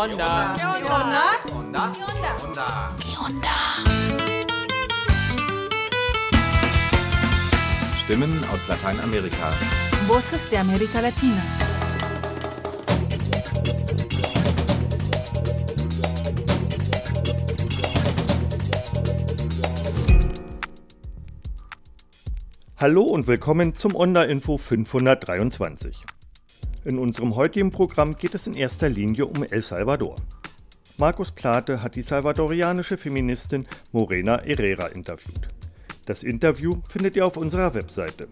onda? 0.00 0.54
¿Qué 0.56 0.64
onda? 0.64 1.22
Onda. 1.54 1.92
¿Qué 2.98 3.12
onda? 3.18 3.56
Stimmen 8.02 8.32
aus 8.50 8.66
Lateinamerika. 8.68 9.50
Voces 10.08 10.50
de 10.50 10.58
América 10.58 11.02
Latina. 11.02 11.42
Hallo 22.78 23.02
und 23.02 23.26
willkommen 23.26 23.76
zum 23.76 23.94
Onda-Info 23.94 24.56
523. 24.56 26.19
In 26.82 26.98
unserem 26.98 27.36
heutigen 27.36 27.70
Programm 27.70 28.16
geht 28.16 28.34
es 28.34 28.46
in 28.46 28.54
erster 28.54 28.88
Linie 28.88 29.26
um 29.26 29.44
El 29.44 29.60
Salvador. 29.60 30.16
Markus 30.96 31.30
Plate 31.30 31.82
hat 31.82 31.94
die 31.94 32.00
salvadorianische 32.00 32.96
Feministin 32.96 33.66
Morena 33.92 34.40
Herrera 34.42 34.86
interviewt. 34.86 35.48
Das 36.06 36.22
Interview 36.22 36.72
findet 36.88 37.16
ihr 37.16 37.26
auf 37.26 37.36
unserer 37.36 37.74
Webseite. 37.74 38.28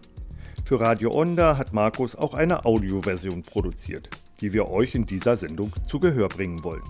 Für 0.65 0.81
Radio 0.81 1.11
Onda 1.11 1.59
hat 1.59 1.75
Markus 1.75 2.17
auch 2.17 2.33
eine 2.33 2.65
Audioversion 2.65 3.43
produziert, 3.43 4.09
die 4.41 4.55
wir 4.55 4.69
euch 4.69 4.95
in 4.95 5.05
dieser 5.05 5.37
Sendung 5.37 5.71
zu 5.87 6.01
Gehör 6.01 6.31
bringen 6.31 6.65
wollen. 6.65 6.85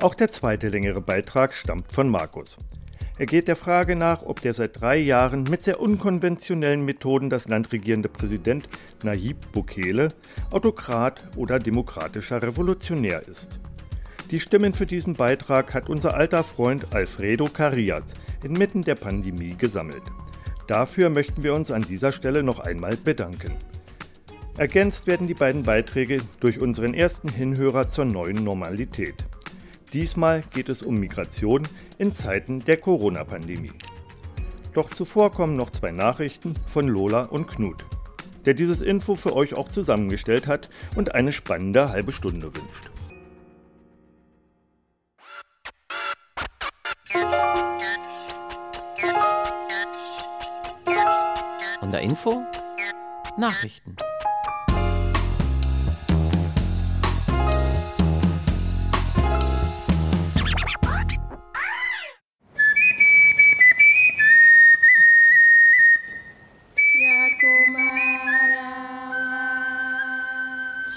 Auch 0.00 0.14
der 0.14 0.30
zweite 0.30 0.68
längere 0.68 1.02
Beitrag 1.02 1.52
stammt 1.52 1.92
von 1.92 2.08
Markus. 2.08 2.56
Er 3.20 3.26
geht 3.26 3.48
der 3.48 3.56
Frage 3.56 3.96
nach, 3.96 4.22
ob 4.22 4.40
der 4.40 4.54
seit 4.54 4.80
drei 4.80 4.96
Jahren 4.96 5.42
mit 5.42 5.62
sehr 5.62 5.78
unkonventionellen 5.78 6.86
Methoden 6.86 7.28
das 7.28 7.48
Land 7.48 7.70
regierende 7.70 8.08
Präsident 8.08 8.66
Nayib 9.04 9.52
Bukele 9.52 10.08
Autokrat 10.50 11.28
oder 11.36 11.58
demokratischer 11.58 12.42
Revolutionär 12.42 13.28
ist. 13.28 13.50
Die 14.30 14.40
Stimmen 14.40 14.72
für 14.72 14.86
diesen 14.86 15.16
Beitrag 15.16 15.74
hat 15.74 15.90
unser 15.90 16.14
alter 16.14 16.42
Freund 16.42 16.94
Alfredo 16.94 17.44
Carillas 17.44 18.14
inmitten 18.42 18.80
der 18.80 18.94
Pandemie 18.94 19.54
gesammelt. 19.54 20.04
Dafür 20.66 21.10
möchten 21.10 21.42
wir 21.42 21.52
uns 21.52 21.70
an 21.70 21.82
dieser 21.82 22.12
Stelle 22.12 22.42
noch 22.42 22.60
einmal 22.60 22.96
bedanken. 22.96 23.52
Ergänzt 24.56 25.06
werden 25.06 25.26
die 25.26 25.34
beiden 25.34 25.64
Beiträge 25.64 26.22
durch 26.40 26.58
unseren 26.58 26.94
ersten 26.94 27.28
Hinhörer 27.28 27.90
zur 27.90 28.06
neuen 28.06 28.42
Normalität. 28.42 29.26
Diesmal 29.92 30.44
geht 30.52 30.68
es 30.68 30.82
um 30.82 31.00
Migration 31.00 31.66
in 31.98 32.12
Zeiten 32.12 32.60
der 32.60 32.76
Corona-Pandemie. 32.76 33.72
Doch 34.72 34.90
zuvor 34.90 35.32
kommen 35.32 35.56
noch 35.56 35.70
zwei 35.70 35.90
Nachrichten 35.90 36.54
von 36.66 36.86
Lola 36.86 37.22
und 37.22 37.48
Knut, 37.48 37.84
der 38.46 38.54
dieses 38.54 38.82
Info 38.82 39.16
für 39.16 39.34
euch 39.34 39.56
auch 39.56 39.68
zusammengestellt 39.68 40.46
hat 40.46 40.70
und 40.94 41.16
eine 41.16 41.32
spannende 41.32 41.90
halbe 41.90 42.12
Stunde 42.12 42.52
wünscht. 42.54 42.90
Onda 51.82 51.98
Info? 51.98 52.44
Nachrichten. 53.36 53.96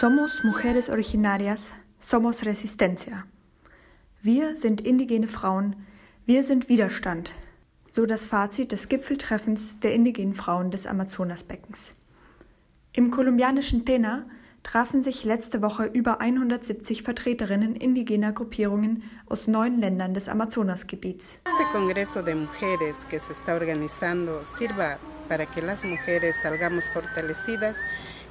Somos 0.03 0.43
Mujeres 0.43 0.89
Originarias, 0.89 1.71
somos 2.01 2.43
Resistencia. 2.43 3.23
Wir 4.21 4.57
sind 4.57 4.81
indigene 4.81 5.27
Frauen, 5.27 5.77
wir 6.25 6.43
sind 6.43 6.67
Widerstand. 6.67 7.31
So 7.89 8.05
das 8.05 8.25
Fazit 8.25 8.73
des 8.73 8.89
Gipfeltreffens 8.89 9.79
der 9.79 9.93
indigenen 9.93 10.33
Frauen 10.33 10.71
des 10.71 10.87
Amazonasbeckens. 10.87 11.91
Im 12.91 13.11
kolumbianischen 13.11 13.85
Tena 13.85 14.25
trafen 14.61 15.01
sich 15.01 15.23
letzte 15.23 15.61
Woche 15.61 15.85
über 15.85 16.19
170 16.19 17.03
Vertreterinnen 17.03 17.73
indigener 17.73 18.33
Gruppierungen 18.33 19.05
aus 19.27 19.47
neun 19.47 19.79
Ländern 19.79 20.13
des 20.13 20.27
Amazonasgebiets. 20.27 21.35
Este 21.45 21.71
Congreso 21.71 22.21
de 22.21 22.35
Mujeres 22.35 22.97
que 23.09 23.21
se 23.21 23.31
está 23.31 23.55
organizando 23.55 24.43
sirva 24.43 24.97
para 25.29 25.45
que 25.45 25.61
las 25.61 25.85
mujeres 25.85 26.35
salgamos 26.41 26.83
fortalecidas 26.89 27.77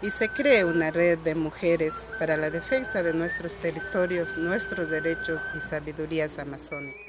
y 0.02 0.10
se 0.10 0.28
cree 0.28 0.64
una 0.64 0.90
red 0.90 1.18
de 1.20 1.34
mujeres 1.34 1.94
para 2.18 2.36
la 2.36 2.50
defensa 2.50 3.02
de 3.02 3.14
nuestros 3.14 3.54
territorios, 3.56 4.36
nuestros 4.36 4.90
derechos 4.90 5.40
y 5.56 5.60
sabidurías 5.60 6.38
amazónicas. 6.38 7.00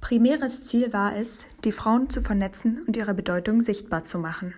Primäres 0.00 0.64
Ziel 0.64 0.92
war 0.92 1.16
es, 1.16 1.46
die 1.64 1.72
Frauen 1.72 2.10
zu 2.10 2.20
vernetzen 2.20 2.82
und 2.86 2.96
ihre 2.96 3.14
Bedeutung 3.14 3.62
sichtbar 3.62 4.04
zu 4.04 4.18
machen. 4.18 4.54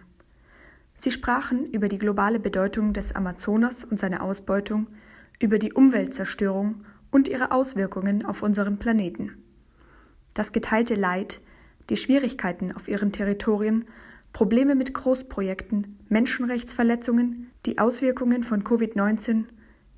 Sie 0.97 1.11
sprachen 1.11 1.67
über 1.67 1.89
die 1.89 1.99
globale 1.99 2.41
Bedeutung 2.41 2.93
des 2.93 3.15
Amazonas 3.15 3.85
und 3.85 3.99
seine 3.99 4.23
Ausbeutung, 4.23 4.89
über 5.39 5.59
die 5.59 5.73
Umweltzerstörung 5.73 6.85
und 7.11 7.29
ihre 7.29 7.51
Auswirkungen 7.51 8.25
auf 8.25 8.43
unseren 8.43 8.79
Planeten. 8.79 9.43
Das 10.35 10.53
geteilte 10.53 10.95
Leid, 10.95 11.41
die 11.91 11.97
Schwierigkeiten 11.97 12.73
auf 12.73 12.89
ihren 12.89 13.13
Territorien, 13.13 13.85
Probleme 14.37 14.75
mit 14.75 14.93
Großprojekten, 14.93 15.97
Menschenrechtsverletzungen, 16.11 17.51
die 17.65 17.79
Auswirkungen 17.79 18.45
von 18.45 18.63
Covid-19, 18.65 19.45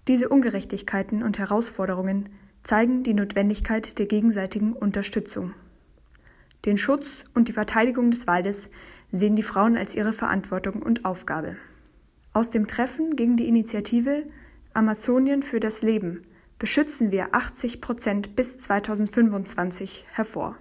diese 0.06 0.28
Ungerechtigkeiten 0.28 1.24
und 1.24 1.40
Herausforderungen 1.40 2.28
zeigen 2.62 3.02
die 3.02 3.14
Notwendigkeit 3.14 3.98
der 3.98 4.06
gegenseitigen 4.06 4.74
Unterstützung. 4.74 5.54
Den 6.66 6.78
Schutz 6.78 7.24
und 7.34 7.48
die 7.48 7.52
Verteidigung 7.52 8.12
des 8.12 8.28
Waldes 8.28 8.68
sehen 9.10 9.34
die 9.34 9.42
Frauen 9.42 9.76
als 9.76 9.96
ihre 9.96 10.12
Verantwortung 10.12 10.82
und 10.82 11.04
Aufgabe. 11.04 11.56
Aus 12.32 12.52
dem 12.52 12.68
Treffen 12.68 13.16
ging 13.16 13.34
die 13.34 13.48
Initiative 13.48 14.24
Amazonien 14.72 15.42
für 15.42 15.58
das 15.58 15.82
Leben 15.82 16.22
beschützen 16.60 17.10
wir 17.10 17.34
80 17.34 17.80
Prozent 17.80 18.36
bis 18.36 18.56
2025 18.58 20.06
hervor. 20.12 20.56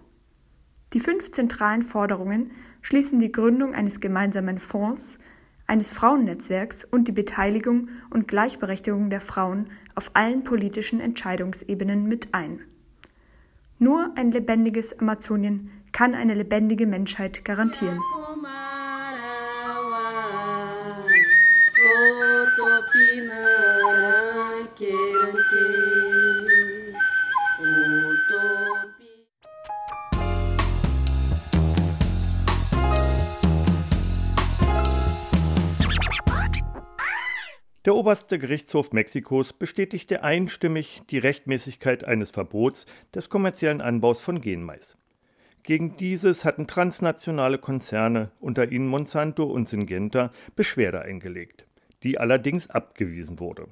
Die 0.94 1.00
fünf 1.00 1.32
zentralen 1.32 1.84
Forderungen 1.84 2.50
schließen 2.88 3.20
die 3.20 3.34
Gründung 3.34 3.76
eines 3.76 4.00
gemeinsamen 4.00 4.60
Fonds, 4.60 5.20
eines 5.68 5.92
Frauennetzwerks 5.92 6.86
und 6.86 7.10
die 7.10 7.12
Beteiligung 7.12 7.90
und 8.12 8.30
Gleichberechtigung 8.30 9.10
der 9.10 9.20
Frauen 9.20 9.68
auf 9.94 10.12
allen 10.14 10.46
politischen 10.46 11.02
Entscheidungsebenen 11.02 12.08
mit 12.08 12.34
ein. 12.34 12.64
Nur 13.78 14.14
ein 14.16 14.32
lebendiges 14.32 14.98
Amazonien 15.00 15.70
kann 15.92 16.16
eine 16.16 16.34
lebendige 16.34 16.88
Menschheit 16.88 17.44
garantieren. 17.44 18.00
Der 37.88 37.96
oberste 37.96 38.38
Gerichtshof 38.38 38.92
Mexikos 38.92 39.54
bestätigte 39.54 40.22
einstimmig 40.22 41.04
die 41.10 41.20
Rechtmäßigkeit 41.20 42.04
eines 42.04 42.32
Verbots 42.32 42.86
des 43.16 43.30
kommerziellen 43.30 43.80
Anbaus 43.80 44.20
von 44.20 44.42
Genmais. 44.42 44.98
Gegen 45.64 45.96
dieses 45.96 46.44
hatten 46.44 46.68
transnationale 46.68 47.60
Konzerne, 47.60 48.32
unter 48.42 48.74
ihnen 48.74 48.90
Monsanto 48.90 49.46
und 49.46 49.70
Syngenta, 49.70 50.32
Beschwerde 50.58 51.04
eingelegt, 51.04 51.66
die 52.04 52.18
allerdings 52.18 52.70
abgewiesen 52.70 53.40
wurde. 53.40 53.70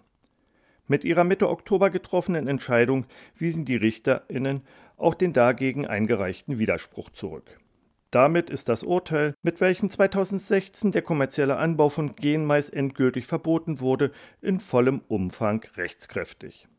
Mit 0.88 1.04
ihrer 1.04 1.26
Mitte 1.26 1.50
Oktober 1.50 1.90
getroffenen 1.90 2.48
Entscheidung 2.48 3.08
wiesen 3.36 3.66
die 3.66 3.76
Richterinnen 3.76 4.62
auch 4.96 5.16
den 5.16 5.34
dagegen 5.34 5.88
eingereichten 5.88 6.58
Widerspruch 6.58 7.10
zurück. 7.10 7.60
Damit 8.16 8.50
ist 8.50 8.70
das 8.70 8.82
Urteil, 8.82 9.36
mit 9.44 9.60
welchem 9.60 9.90
2016 9.90 10.94
der 10.94 11.02
kommerzielle 11.02 11.58
Anbau 11.58 11.90
von 11.90 12.16
Genmais 12.16 12.70
endgültig 12.70 13.28
verboten 13.28 13.82
wurde, 13.82 14.14
in 14.42 14.62
vollem 14.62 15.02
Umfang 15.10 15.66
rechtskräftig. 15.76 16.70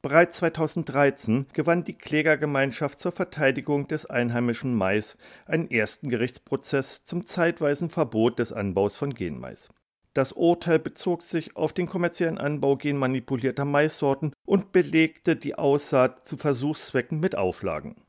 Bereits 0.00 0.38
2013 0.38 1.48
gewann 1.52 1.84
die 1.84 1.92
Klägergemeinschaft 1.92 3.00
zur 3.00 3.12
Verteidigung 3.12 3.86
des 3.86 4.06
einheimischen 4.06 4.74
Mais 4.74 5.18
einen 5.44 5.70
ersten 5.70 6.08
Gerichtsprozess 6.08 7.04
zum 7.04 7.26
zeitweisen 7.26 7.90
Verbot 7.90 8.38
des 8.38 8.50
Anbaus 8.50 8.96
von 8.96 9.12
Genmais. 9.12 9.68
Das 10.14 10.32
Urteil 10.32 10.78
bezog 10.78 11.22
sich 11.22 11.54
auf 11.54 11.74
den 11.74 11.86
kommerziellen 11.86 12.38
Anbau 12.38 12.76
genmanipulierter 12.76 13.66
Maissorten 13.66 14.32
und 14.46 14.72
belegte 14.72 15.36
die 15.36 15.56
Aussaat 15.56 16.26
zu 16.26 16.38
Versuchszwecken 16.38 17.20
mit 17.20 17.36
Auflagen. 17.36 18.03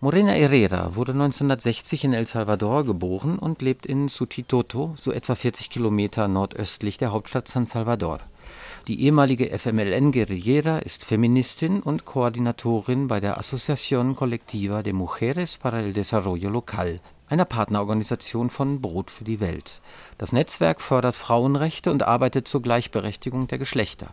Morena 0.00 0.32
Herrera 0.32 0.96
wurde 0.96 1.12
1960 1.12 2.04
in 2.04 2.12
El 2.12 2.26
Salvador 2.26 2.84
geboren 2.84 3.38
und 3.38 3.62
lebt 3.62 3.86
in 3.86 4.10
Sutitoto, 4.10 4.94
so 5.00 5.12
etwa 5.12 5.34
40 5.34 5.70
Kilometer 5.70 6.28
nordöstlich 6.28 6.98
der 6.98 7.10
Hauptstadt 7.10 7.48
San 7.48 7.64
Salvador. 7.64 8.20
Die 8.86 9.00
ehemalige 9.00 9.58
FMLN-Guerillera 9.58 10.76
ist 10.76 11.04
Feministin 11.04 11.80
und 11.80 12.04
Koordinatorin 12.04 13.08
bei 13.08 13.18
der 13.18 13.38
Asociación 13.38 14.14
Colectiva 14.14 14.82
de 14.82 14.92
Mujeres 14.92 15.56
para 15.56 15.80
el 15.80 15.94
Desarrollo 15.94 16.50
Local, 16.50 17.00
einer 17.28 17.44
Partnerorganisation 17.44 18.50
von 18.50 18.80
Brot 18.80 19.10
für 19.10 19.24
die 19.24 19.40
Welt. 19.40 19.80
Das 20.18 20.32
Netzwerk 20.32 20.80
fördert 20.80 21.16
Frauenrechte 21.16 21.90
und 21.90 22.02
arbeitet 22.02 22.46
zur 22.46 22.62
Gleichberechtigung 22.62 23.48
der 23.48 23.58
Geschlechter. 23.58 24.08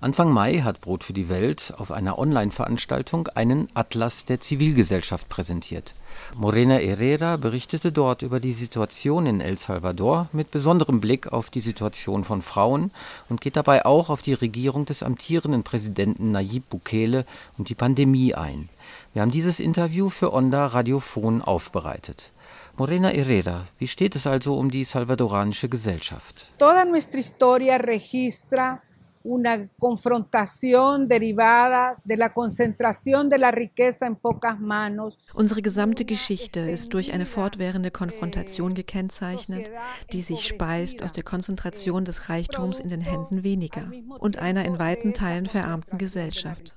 Anfang 0.00 0.32
Mai 0.32 0.60
hat 0.60 0.80
Brot 0.80 1.04
für 1.04 1.12
die 1.12 1.28
Welt 1.28 1.72
auf 1.78 1.92
einer 1.92 2.18
Online-Veranstaltung 2.18 3.28
einen 3.28 3.68
Atlas 3.74 4.24
der 4.24 4.40
Zivilgesellschaft 4.40 5.28
präsentiert. 5.28 5.94
Morena 6.34 6.76
Herrera 6.76 7.36
berichtete 7.36 7.92
dort 7.92 8.22
über 8.22 8.40
die 8.40 8.52
Situation 8.52 9.26
in 9.26 9.40
El 9.40 9.58
Salvador 9.58 10.28
mit 10.32 10.50
besonderem 10.50 11.00
Blick 11.00 11.32
auf 11.32 11.50
die 11.50 11.60
Situation 11.60 12.24
von 12.24 12.42
Frauen 12.42 12.90
und 13.28 13.40
geht 13.40 13.56
dabei 13.56 13.84
auch 13.84 14.10
auf 14.10 14.22
die 14.22 14.34
Regierung 14.34 14.86
des 14.86 15.02
amtierenden 15.02 15.62
Präsidenten 15.62 16.32
Nayib 16.32 16.70
Bukele 16.70 17.26
und 17.58 17.68
die 17.68 17.74
Pandemie 17.74 18.34
ein. 18.34 18.68
Wir 19.12 19.22
haben 19.22 19.30
dieses 19.30 19.60
Interview 19.60 20.08
für 20.08 20.32
Onda 20.32 20.66
Radiophon 20.66 21.42
aufbereitet. 21.42 22.30
Morena 22.76 23.08
Herrera, 23.08 23.68
wie 23.78 23.86
steht 23.86 24.16
es 24.16 24.26
also 24.26 24.58
um 24.58 24.68
die 24.68 24.84
salvadoranische 24.84 25.68
Gesellschaft? 25.68 26.46
Toda 26.58 26.84
nuestra 26.84 27.20
historia 27.20 27.78
registra 27.78 28.82
una 29.22 29.68
confrontación 29.78 31.06
derivada 31.06 31.96
de 32.04 32.16
la 32.16 32.34
concentración 32.34 33.30
de 33.30 33.38
la 33.38 33.52
riqueza 33.52 34.06
en 34.06 34.16
pocas 34.16 34.58
manos. 34.58 35.16
Unsere 35.34 35.62
gesamte 35.62 36.04
Geschichte 36.04 36.60
ist 36.60 36.92
durch 36.92 37.12
eine 37.12 37.26
fortwährende 37.26 37.92
Konfrontation 37.92 38.74
gekennzeichnet, 38.74 39.70
die 40.12 40.20
sich 40.20 40.44
speist 40.44 41.02
aus 41.02 41.12
der 41.12 41.24
Konzentration 41.24 42.04
des 42.04 42.28
Reichtums 42.28 42.80
in 42.80 42.88
den 42.88 43.00
Händen 43.00 43.44
weniger 43.44 43.90
und 44.18 44.38
einer 44.38 44.64
in 44.64 44.80
weiten 44.80 45.14
Teilen 45.14 45.46
verarmten 45.46 45.96
Gesellschaft. 45.96 46.74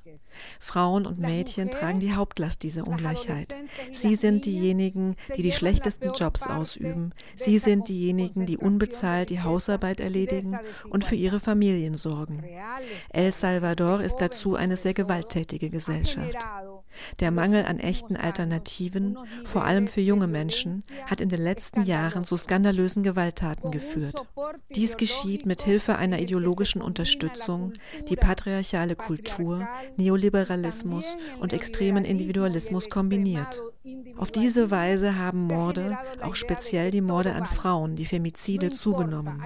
Frauen 0.59 1.05
und 1.05 1.19
Mädchen 1.19 1.69
tragen 1.69 1.99
die 1.99 2.13
Hauptlast 2.13 2.63
dieser 2.63 2.87
Ungleichheit. 2.87 3.55
Sie 3.93 4.15
sind 4.15 4.45
diejenigen, 4.45 5.15
die 5.35 5.41
die 5.41 5.51
schlechtesten 5.51 6.09
Jobs 6.13 6.43
ausüben. 6.47 7.13
Sie 7.35 7.59
sind 7.59 7.87
diejenigen, 7.89 8.45
die 8.45 8.57
unbezahlt 8.57 9.29
die 9.29 9.41
Hausarbeit 9.41 9.99
erledigen 9.99 10.57
und 10.89 11.03
für 11.03 11.15
ihre 11.15 11.39
Familien 11.39 11.95
sorgen. 11.95 12.43
El 13.09 13.31
Salvador 13.31 14.01
ist 14.01 14.17
dazu 14.17 14.55
eine 14.55 14.77
sehr 14.77 14.93
gewalttätige 14.93 15.69
Gesellschaft. 15.69 16.37
Der 17.19 17.31
Mangel 17.31 17.65
an 17.65 17.79
echten 17.79 18.15
Alternativen, 18.15 19.17
vor 19.43 19.65
allem 19.65 19.87
für 19.87 20.01
junge 20.01 20.27
Menschen, 20.27 20.83
hat 21.05 21.21
in 21.21 21.29
den 21.29 21.41
letzten 21.41 21.83
Jahren 21.83 22.23
zu 22.23 22.37
skandalösen 22.37 23.03
Gewalttaten 23.03 23.71
geführt. 23.71 24.25
Dies 24.75 24.97
geschieht 24.97 25.45
mit 25.45 25.61
Hilfe 25.61 25.97
einer 25.97 26.19
ideologischen 26.19 26.81
Unterstützung, 26.81 27.73
die 28.09 28.15
patriarchale 28.15 28.95
Kultur, 28.95 29.67
Neoliberalismus 29.97 31.15
und 31.39 31.53
extremen 31.53 32.05
Individualismus 32.05 32.89
kombiniert. 32.89 33.61
Auf 34.17 34.31
diese 34.31 34.71
Weise 34.71 35.17
haben 35.17 35.41
Morde, 35.41 35.97
auch 36.21 36.35
speziell 36.35 36.91
die 36.91 37.01
Morde 37.01 37.33
an 37.33 37.45
Frauen, 37.45 37.95
die 37.95 38.05
Femizide, 38.05 38.71
zugenommen. 38.71 39.41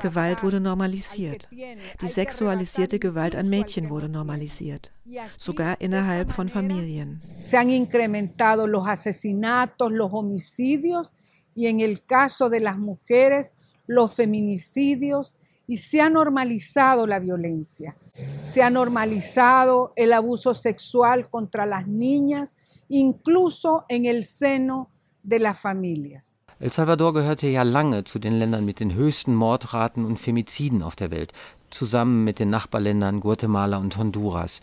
Gewalt 0.00 0.42
wurde 0.42 0.60
normalisiert. 0.60 1.48
Die 1.50 2.06
sexualisierte 2.06 2.98
Gewalt 2.98 3.36
an 3.36 3.48
Mädchen 3.48 3.90
wurde 3.90 4.08
normalisiert, 4.08 4.92
sogar 5.36 5.80
innerhalb 5.80 6.32
von 6.32 6.48
Familien. 6.48 7.22
Se 7.36 7.56
han 7.56 7.70
incrementado 7.70 8.66
los 8.66 8.86
asesinatos, 8.86 9.92
los 9.92 10.12
homicidios 10.12 11.14
y 11.54 11.66
en 11.66 11.80
el 11.80 12.04
caso 12.04 12.48
de 12.48 12.60
las 12.60 12.76
mujeres, 12.76 13.54
los 13.86 14.14
feminicidios 14.14 15.38
y 15.66 15.76
se 15.76 16.00
ha 16.00 16.08
normalizado 16.08 17.06
la 17.06 17.18
violencia. 17.18 17.96
Se 18.42 18.62
ha 18.62 18.70
normalizado 18.70 19.92
el 19.96 20.12
abuso 20.12 20.54
sexual 20.54 21.28
contra 21.30 21.66
las 21.66 21.86
niñas 21.86 22.56
incluso 22.88 23.84
en 23.88 24.06
el 24.06 24.24
seno 24.24 24.90
de 25.22 25.38
las 25.38 25.58
familias. 25.58 26.38
El 26.60 26.72
Salvador 26.72 27.14
gehörte 27.14 27.52
ja 27.52 27.62
lange 27.62 28.02
zu 28.04 28.18
den 28.18 28.38
Ländern 28.38 28.64
mit 28.64 28.80
den 28.80 28.92
höchsten 28.94 29.34
Mordraten 29.34 30.04
und 30.04 30.18
Femiziden 30.18 30.82
auf 30.82 30.96
der 30.96 31.12
Welt, 31.12 31.32
zusammen 31.70 32.24
mit 32.24 32.40
den 32.40 32.50
Nachbarländern 32.50 33.20
Guatemala 33.20 33.76
und 33.76 33.96
Honduras. 33.96 34.60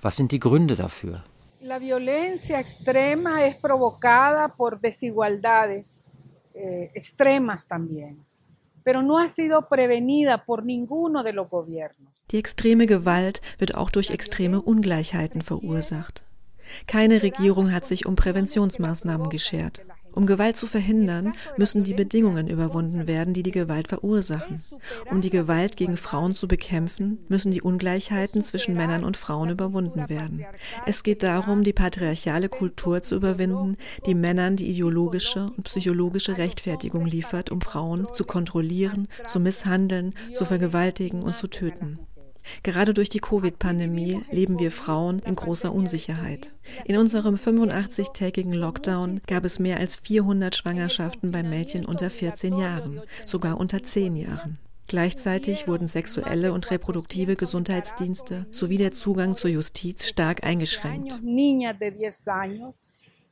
Was 0.00 0.16
sind 0.16 0.32
die 0.32 0.40
Gründe 0.40 0.74
dafür? 0.74 1.22
La 1.60 1.80
violencia 1.80 2.58
extrema 2.60 3.46
es 3.46 3.56
provocada 3.56 4.48
por 4.48 4.80
desigualdades 4.80 6.02
eh, 6.54 6.90
extremas 6.94 7.66
también, 7.66 8.24
pero 8.82 9.02
no 9.02 9.18
ha 9.18 9.28
sido 9.28 9.68
prevenida 9.68 10.44
por 10.44 10.64
ninguno 10.64 11.22
de 11.22 11.32
los 11.32 11.48
gobiernos. 11.48 12.12
Die 12.30 12.38
extreme 12.38 12.86
Gewalt 12.86 13.42
wird 13.58 13.74
auch 13.74 13.90
durch 13.90 14.10
extreme 14.10 14.60
Ungleichheiten 14.62 15.42
verursacht. 15.42 16.24
Keine 16.86 17.22
Regierung 17.22 17.72
hat 17.72 17.84
sich 17.84 18.06
um 18.06 18.16
Präventionsmaßnahmen 18.16 19.28
geschert. 19.28 19.82
Um 20.14 20.26
Gewalt 20.26 20.56
zu 20.56 20.68
verhindern, 20.68 21.32
müssen 21.56 21.82
die 21.82 21.92
Bedingungen 21.92 22.46
überwunden 22.46 23.08
werden, 23.08 23.34
die 23.34 23.42
die 23.42 23.50
Gewalt 23.50 23.88
verursachen. 23.88 24.62
Um 25.10 25.20
die 25.20 25.30
Gewalt 25.30 25.76
gegen 25.76 25.96
Frauen 25.96 26.36
zu 26.36 26.46
bekämpfen, 26.46 27.18
müssen 27.28 27.50
die 27.50 27.62
Ungleichheiten 27.62 28.40
zwischen 28.40 28.74
Männern 28.74 29.02
und 29.02 29.16
Frauen 29.16 29.50
überwunden 29.50 30.08
werden. 30.08 30.44
Es 30.86 31.02
geht 31.02 31.24
darum, 31.24 31.64
die 31.64 31.72
patriarchale 31.72 32.48
Kultur 32.48 33.02
zu 33.02 33.16
überwinden, 33.16 33.76
die 34.06 34.14
Männern 34.14 34.54
die 34.54 34.70
ideologische 34.70 35.50
und 35.56 35.64
psychologische 35.64 36.38
Rechtfertigung 36.38 37.06
liefert, 37.06 37.50
um 37.50 37.60
Frauen 37.60 38.06
zu 38.12 38.24
kontrollieren, 38.24 39.08
zu 39.26 39.40
misshandeln, 39.40 40.14
zu 40.32 40.44
vergewaltigen 40.44 41.22
und 41.24 41.34
zu 41.34 41.48
töten. 41.48 41.98
Gerade 42.62 42.94
durch 42.94 43.08
die 43.08 43.20
Covid-Pandemie 43.20 44.22
leben 44.30 44.58
wir 44.58 44.70
Frauen 44.70 45.20
in 45.20 45.34
großer 45.34 45.72
Unsicherheit. 45.72 46.52
In 46.84 46.96
unserem 46.96 47.36
85-tägigen 47.36 48.54
Lockdown 48.54 49.20
gab 49.26 49.44
es 49.44 49.58
mehr 49.58 49.78
als 49.78 49.96
400 49.96 50.54
Schwangerschaften 50.54 51.30
bei 51.30 51.42
Mädchen 51.42 51.84
unter 51.84 52.10
14 52.10 52.56
Jahren, 52.56 53.00
sogar 53.24 53.58
unter 53.58 53.82
10 53.82 54.16
Jahren. 54.16 54.58
Gleichzeitig 54.86 55.66
wurden 55.66 55.86
sexuelle 55.86 56.52
und 56.52 56.70
reproduktive 56.70 57.36
Gesundheitsdienste 57.36 58.46
sowie 58.50 58.76
der 58.76 58.90
Zugang 58.92 59.34
zur 59.34 59.50
Justiz 59.50 60.06
stark 60.06 60.44
eingeschränkt. 60.44 61.20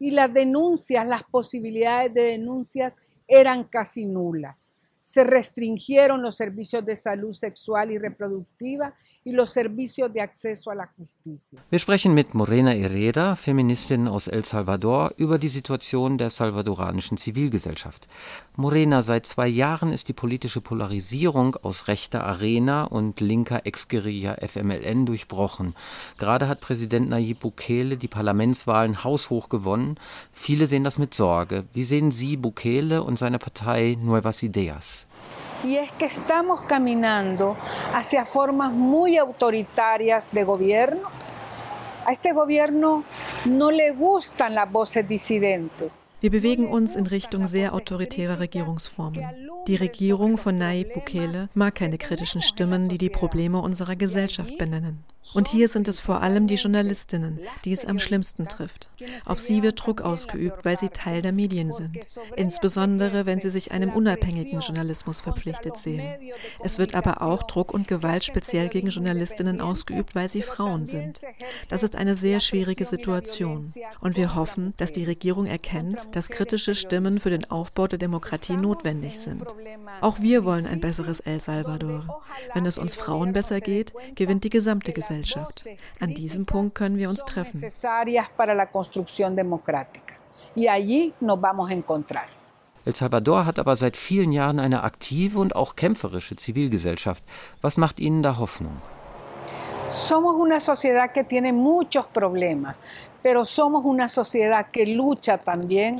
Y 0.05 0.11
las 0.11 0.35
denuncias, 0.35 1.07
las 1.07 1.23
posibilidades 1.31 2.13
de 2.13 2.33
denuncias 2.33 2.97
eran 3.29 3.63
casi 3.71 4.05
nulas. 4.05 4.69
Se 5.03 5.25
restringieron 5.25 6.23
los 6.23 6.37
servicios 6.37 6.85
de 6.85 6.97
salud 6.97 7.33
sexual 7.33 7.91
y 7.91 7.99
reproductiva 7.99 8.95
Wir 11.71 11.79
sprechen 11.79 12.13
mit 12.13 12.35
Morena 12.35 12.71
Herrera, 12.73 13.37
Feministin 13.37 14.09
aus 14.09 14.27
El 14.27 14.45
Salvador, 14.45 15.13
über 15.17 15.39
die 15.39 15.47
Situation 15.47 16.19
der 16.19 16.31
salvadoranischen 16.31 17.19
Zivilgesellschaft. 17.19 18.09
Morena, 18.57 19.01
seit 19.03 19.27
zwei 19.27 19.47
Jahren 19.47 19.93
ist 19.93 20.09
die 20.09 20.13
politische 20.13 20.61
Polarisierung 20.61 21.55
aus 21.63 21.87
rechter 21.87 22.27
Arena 22.27 22.83
und 22.83 23.21
linker 23.21 23.65
Ex-Guerilla 23.65 24.39
FMLN 24.45 25.07
durchbrochen. 25.07 25.77
Gerade 26.19 26.49
hat 26.49 26.61
Präsident 26.61 27.09
Nayib 27.09 27.39
Bukele 27.39 27.97
die 27.97 28.09
Parlamentswahlen 28.09 29.05
haushoch 29.05 29.49
gewonnen. 29.49 29.99
Viele 30.33 30.67
sehen 30.67 30.83
das 30.83 30.99
mit 30.99 31.15
Sorge. 31.15 31.63
Wie 31.75 31.85
sehen 31.85 32.11
Sie 32.11 32.37
Bukele 32.37 33.05
und 33.05 33.21
seine 33.21 33.39
Partei 33.39 33.97
Nuevas 34.03 34.43
Ideas? 34.43 35.07
Y 35.65 35.77
es 35.77 35.91
que 35.93 36.07
estamos 36.07 36.63
caminando 36.63 37.57
hacia 37.95 38.27
formas 38.27 38.73
muy 38.73 39.17
autoritarias 39.17 40.29
de 40.33 40.45
gobierno. 40.45 41.09
A 42.05 42.13
este 42.13 42.33
gobierno 42.33 43.05
no 43.45 43.71
le 43.71 43.93
gustan 43.93 44.55
las 44.55 44.71
voces 44.71 45.09
disidentes. 45.09 46.01
Wir 46.21 46.31
bewegen 46.31 46.69
uns 46.69 46.95
in 46.95 47.07
Richtung 47.07 47.49
sehr 47.49 47.75
autoritärer 47.75 48.39
Regierungsformen. 48.39 49.25
Die 49.67 49.75
Regierung 49.75 50.39
von 50.39 50.57
Nayib 50.57 50.95
Bukele 50.95 51.49
mag 51.53 51.75
keine 51.75 51.99
kritischen 51.99 52.43
Stimmen, 52.43 52.89
die 52.89 52.99
die 52.99 53.11
Probleme 53.11 53.61
unserer 53.61 53.97
Gesellschaft 53.97 54.57
benennen. 54.57 55.03
Und 55.35 55.49
hier 55.49 55.69
sind 55.69 55.89
es 55.89 55.99
vor 55.99 56.23
allem 56.23 56.47
die 56.47 56.57
Journalistinnen, 56.57 57.41
die 57.65 57.73
es 57.73 57.87
am 57.87 57.99
schlimmsten 57.99 58.49
trifft. 58.49 58.91
Auf 59.25 59.39
sie 59.39 59.63
wird 59.63 59.85
Druck 59.85 60.03
ausgeübt, 60.03 60.65
weil 60.65 60.79
sie 60.79 60.91
Teil 60.91 61.23
der 61.23 61.33
Medien 61.33 61.73
sind. 61.73 62.07
Insbesondere, 62.37 63.25
wenn 63.25 63.41
sie 63.41 63.49
sich 63.51 63.73
einem 63.73 63.91
unabhängigen 63.91 64.61
Journalismus 64.61 65.21
verpflichtet 65.21 65.77
sehen. 65.77 66.03
Es 66.63 66.79
wird 66.79 66.95
aber 66.95 67.23
auch 67.23 67.45
Druck 67.45 67.73
und 67.73 67.89
Gewalt 67.89 68.25
speziell 68.25 68.69
gegen 68.69 68.89
Journalistinnen 68.89 69.61
ausgeübt, 69.61 70.15
weil 70.15 70.29
sie 70.29 70.43
Frauen 70.43 70.87
sind. 70.87 71.21
Das 71.69 71.83
ist 71.83 71.97
eine 71.97 72.15
sehr 72.15 72.41
schwierige 72.41 72.85
Situation. 72.85 73.73
Und 74.01 74.17
wir 74.17 74.35
hoffen, 74.35 74.75
dass 74.77 74.93
die 74.93 75.05
Regierung 75.05 75.47
erkennt, 75.47 76.09
dass 76.13 76.29
kritische 76.29 76.75
Stimmen 76.75 77.21
für 77.21 77.31
den 77.31 77.51
Aufbau 77.51 77.87
der 77.87 77.99
Demokratie 77.99 78.57
notwendig 78.57 79.19
sind. 79.19 79.47
Auch 80.01 80.21
wir 80.21 80.45
wollen 80.45 80.67
ein 80.67 80.81
besseres 80.81 81.21
El 81.21 81.41
Salvador. 81.41 82.23
Wenn 82.55 82.67
es 82.67 82.77
uns 82.77 82.95
Frauen 82.95 83.33
besser 83.33 83.61
geht, 83.61 83.93
gewinnt 84.15 84.45
die 84.45 84.51
gesamte 84.51 84.93
Gesellschaft. 84.93 85.12
Gesellschaft. 85.13 85.65
An 86.01 86.15
diesem 86.15 86.47
Punkt 86.47 86.75
können 86.75 86.99
wir 86.99 87.09
uns 87.09 87.25
treffen. 87.25 87.63
El 92.85 92.97
Salvador 92.97 93.47
hat 93.47 93.59
aber 93.61 93.77
seit 93.77 93.97
vielen 93.97 94.33
Jahren 94.33 94.59
eine 94.59 94.83
aktive 94.83 95.39
und 95.39 95.55
auch 95.55 95.77
kämpferische 95.77 96.37
Zivilgesellschaft. 96.37 97.23
Was 97.61 97.77
macht 97.77 98.01
Ihnen 98.01 98.23
da 98.23 98.39
Hoffnung? 98.39 98.77
Somos 99.89 100.35
una 100.37 100.59
sociedad 100.59 101.13
que 101.13 101.23
tiene 101.25 101.53
muchos 101.53 102.07
problemas, 102.07 102.77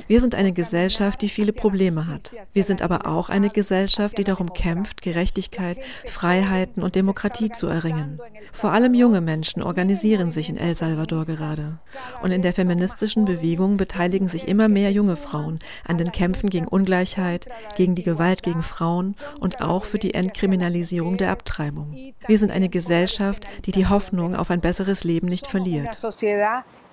Wir 0.07 0.19
sind 0.19 0.35
eine 0.35 0.51
Gesellschaft, 0.51 1.21
die 1.21 1.29
viele 1.29 1.53
Probleme 1.53 2.07
hat. 2.07 2.33
Wir 2.51 2.63
sind 2.63 2.81
aber 2.81 3.07
auch 3.07 3.29
eine 3.29 3.49
Gesellschaft, 3.49 4.17
die 4.17 4.23
darum 4.23 4.51
kämpft, 4.51 5.01
Gerechtigkeit, 5.01 5.77
Freiheiten 6.05 6.83
und 6.83 6.95
Demokratie 6.95 7.49
zu 7.49 7.67
erringen. 7.67 8.19
Vor 8.51 8.71
allem 8.71 8.93
junge 8.93 9.21
Menschen 9.21 9.63
organisieren 9.63 10.31
sich 10.31 10.49
in 10.49 10.57
El 10.57 10.75
Salvador 10.75 11.25
gerade. 11.25 11.79
Und 12.21 12.31
in 12.31 12.41
der 12.41 12.53
feministischen 12.53 13.25
Bewegung 13.25 13.77
beteiligen 13.77 14.27
sich 14.27 14.47
immer 14.47 14.67
mehr 14.67 14.91
junge 14.91 15.15
Frauen 15.15 15.59
an 15.87 15.97
den 15.97 16.11
Kämpfen 16.11 16.49
gegen 16.49 16.67
Ungleichheit, 16.67 17.47
gegen 17.77 17.95
die 17.95 18.03
Gewalt 18.03 18.43
gegen 18.43 18.63
Frauen 18.63 19.15
und 19.39 19.61
auch 19.61 19.85
für 19.85 19.99
die 19.99 20.13
Entkriminalisierung 20.13 21.17
der 21.17 21.31
Abtreibung. 21.31 22.13
Wir 22.27 22.37
sind 22.37 22.51
eine 22.51 22.69
Gesellschaft, 22.69 23.45
die 23.65 23.71
die 23.71 23.87
Hoffnung 23.87 24.35
auf 24.35 24.51
ein 24.51 24.61
besseres 24.61 25.03
Leben 25.03 25.27
nicht 25.27 25.47
verliert 25.47 25.97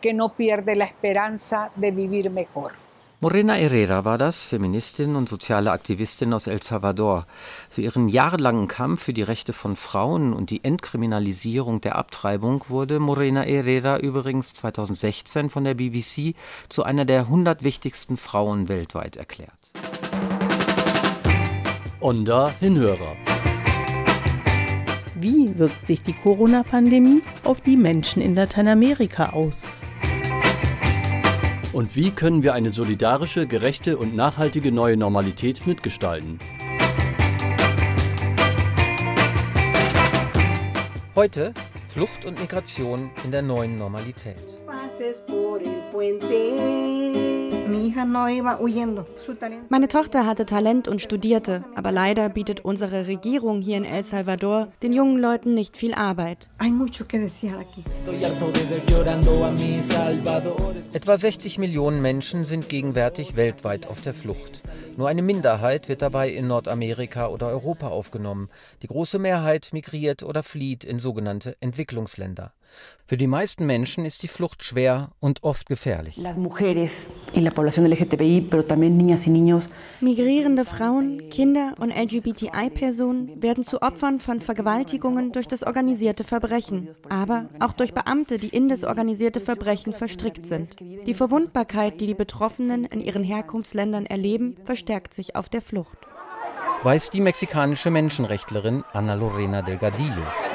que 0.00 0.12
no 0.12 0.30
pierde 0.30 0.74
la 0.76 0.86
esperanza 0.86 1.70
de 1.76 1.90
vivir 1.90 2.30
mejor. 2.30 2.72
Morena 3.22 3.54
Herrera 3.54 4.06
war 4.06 4.16
das, 4.16 4.46
Feministin 4.46 5.14
und 5.14 5.28
soziale 5.28 5.72
Aktivistin 5.72 6.32
aus 6.32 6.46
El 6.46 6.62
Salvador. 6.62 7.26
Für 7.68 7.82
ihren 7.82 8.08
jahrelangen 8.08 8.66
Kampf 8.66 9.02
für 9.02 9.12
die 9.12 9.22
Rechte 9.22 9.52
von 9.52 9.76
Frauen 9.76 10.32
und 10.32 10.48
die 10.48 10.64
Entkriminalisierung 10.64 11.82
der 11.82 11.96
Abtreibung 11.96 12.64
wurde 12.68 12.98
Morena 12.98 13.42
Herrera 13.42 13.98
übrigens 13.98 14.54
2016 14.54 15.50
von 15.50 15.64
der 15.64 15.74
BBC 15.74 16.34
zu 16.70 16.82
einer 16.82 17.04
der 17.04 17.20
100 17.20 17.62
wichtigsten 17.62 18.16
Frauen 18.16 18.70
weltweit 18.70 19.16
erklärt. 19.16 19.52
Onda 22.00 22.54
Hinhörer. 22.58 23.29
Wie 25.22 25.58
wirkt 25.58 25.84
sich 25.84 26.02
die 26.02 26.14
Corona-Pandemie 26.14 27.20
auf 27.44 27.60
die 27.60 27.76
Menschen 27.76 28.22
in 28.22 28.34
Lateinamerika 28.34 29.30
aus? 29.30 29.82
Und 31.74 31.94
wie 31.94 32.10
können 32.10 32.42
wir 32.42 32.54
eine 32.54 32.70
solidarische, 32.70 33.46
gerechte 33.46 33.98
und 33.98 34.16
nachhaltige 34.16 34.72
neue 34.72 34.96
Normalität 34.96 35.66
mitgestalten? 35.66 36.38
Heute 41.14 41.52
Flucht 41.88 42.24
und 42.24 42.40
Migration 42.40 43.10
in 43.22 43.30
der 43.30 43.42
neuen 43.42 43.76
Normalität. 43.76 44.36
Meine 49.68 49.88
Tochter 49.88 50.26
hatte 50.26 50.46
Talent 50.46 50.88
und 50.88 51.00
studierte, 51.00 51.64
aber 51.74 51.92
leider 51.92 52.28
bietet 52.28 52.60
unsere 52.64 53.06
Regierung 53.06 53.60
hier 53.60 53.76
in 53.76 53.84
El 53.84 54.02
Salvador 54.02 54.68
den 54.82 54.92
jungen 54.92 55.18
Leuten 55.18 55.54
nicht 55.54 55.76
viel 55.76 55.94
Arbeit. 55.94 56.48
Etwa 60.92 61.16
60 61.16 61.58
Millionen 61.58 62.02
Menschen 62.02 62.44
sind 62.44 62.68
gegenwärtig 62.68 63.36
weltweit 63.36 63.86
auf 63.86 64.00
der 64.00 64.14
Flucht. 64.14 64.60
Nur 64.96 65.08
eine 65.08 65.22
Minderheit 65.22 65.88
wird 65.88 66.02
dabei 66.02 66.28
in 66.28 66.48
Nordamerika 66.48 67.28
oder 67.28 67.48
Europa 67.48 67.88
aufgenommen. 67.88 68.48
Die 68.82 68.88
große 68.88 69.18
Mehrheit 69.18 69.70
migriert 69.72 70.22
oder 70.22 70.42
flieht 70.42 70.84
in 70.84 70.98
sogenannte 70.98 71.56
Entwicklungsländer. 71.60 72.52
Für 73.06 73.16
die 73.16 73.26
meisten 73.26 73.66
Menschen 73.66 74.04
ist 74.04 74.22
die 74.22 74.28
Flucht 74.28 74.62
schwer 74.62 75.10
und 75.18 75.42
oft 75.42 75.66
gefährlich. 75.66 76.16
Migrierende 80.00 80.64
Frauen, 80.64 81.30
Kinder 81.30 81.74
und 81.80 81.90
LGBTI-Personen 81.90 83.42
werden 83.42 83.64
zu 83.64 83.82
Opfern 83.82 84.20
von 84.20 84.40
Vergewaltigungen 84.40 85.32
durch 85.32 85.48
das 85.48 85.64
organisierte 85.64 86.22
Verbrechen, 86.22 86.90
aber 87.08 87.48
auch 87.58 87.72
durch 87.72 87.94
Beamte, 87.94 88.38
die 88.38 88.48
in 88.48 88.68
das 88.68 88.84
organisierte 88.84 89.40
Verbrechen 89.40 89.92
verstrickt 89.92 90.46
sind. 90.46 90.76
Die 90.80 91.14
Verwundbarkeit, 91.14 92.00
die 92.00 92.06
die 92.06 92.14
Betroffenen 92.14 92.84
in 92.84 93.00
ihren 93.00 93.24
Herkunftsländern 93.24 94.06
erleben, 94.06 94.56
verstärkt 94.64 95.14
sich 95.14 95.34
auf 95.34 95.48
der 95.48 95.62
Flucht. 95.62 95.98
Weiß 96.82 97.10
die 97.10 97.20
mexikanische 97.20 97.90
Menschenrechtlerin 97.90 98.84
Ana 98.92 99.14
Lorena 99.14 99.62
Delgadillo. 99.62 100.49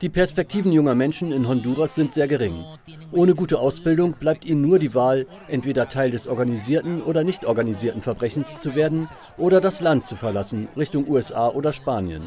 Die 0.00 0.08
Perspektiven 0.08 0.70
junger 0.70 0.94
Menschen 0.94 1.32
in 1.32 1.48
Honduras 1.48 1.96
sind 1.96 2.14
sehr 2.14 2.28
gering. 2.28 2.64
Ohne 3.10 3.34
gute 3.34 3.58
Ausbildung 3.58 4.12
bleibt 4.12 4.44
ihnen 4.44 4.62
nur 4.62 4.78
die 4.78 4.94
Wahl, 4.94 5.26
entweder 5.48 5.88
Teil 5.88 6.12
des 6.12 6.28
organisierten 6.28 7.02
oder 7.02 7.24
nicht 7.24 7.44
organisierten 7.44 8.00
Verbrechens 8.00 8.60
zu 8.60 8.76
werden 8.76 9.08
oder 9.36 9.60
das 9.60 9.80
Land 9.80 10.04
zu 10.04 10.14
verlassen, 10.14 10.68
Richtung 10.76 11.08
USA 11.08 11.48
oder 11.48 11.72
Spanien. 11.72 12.22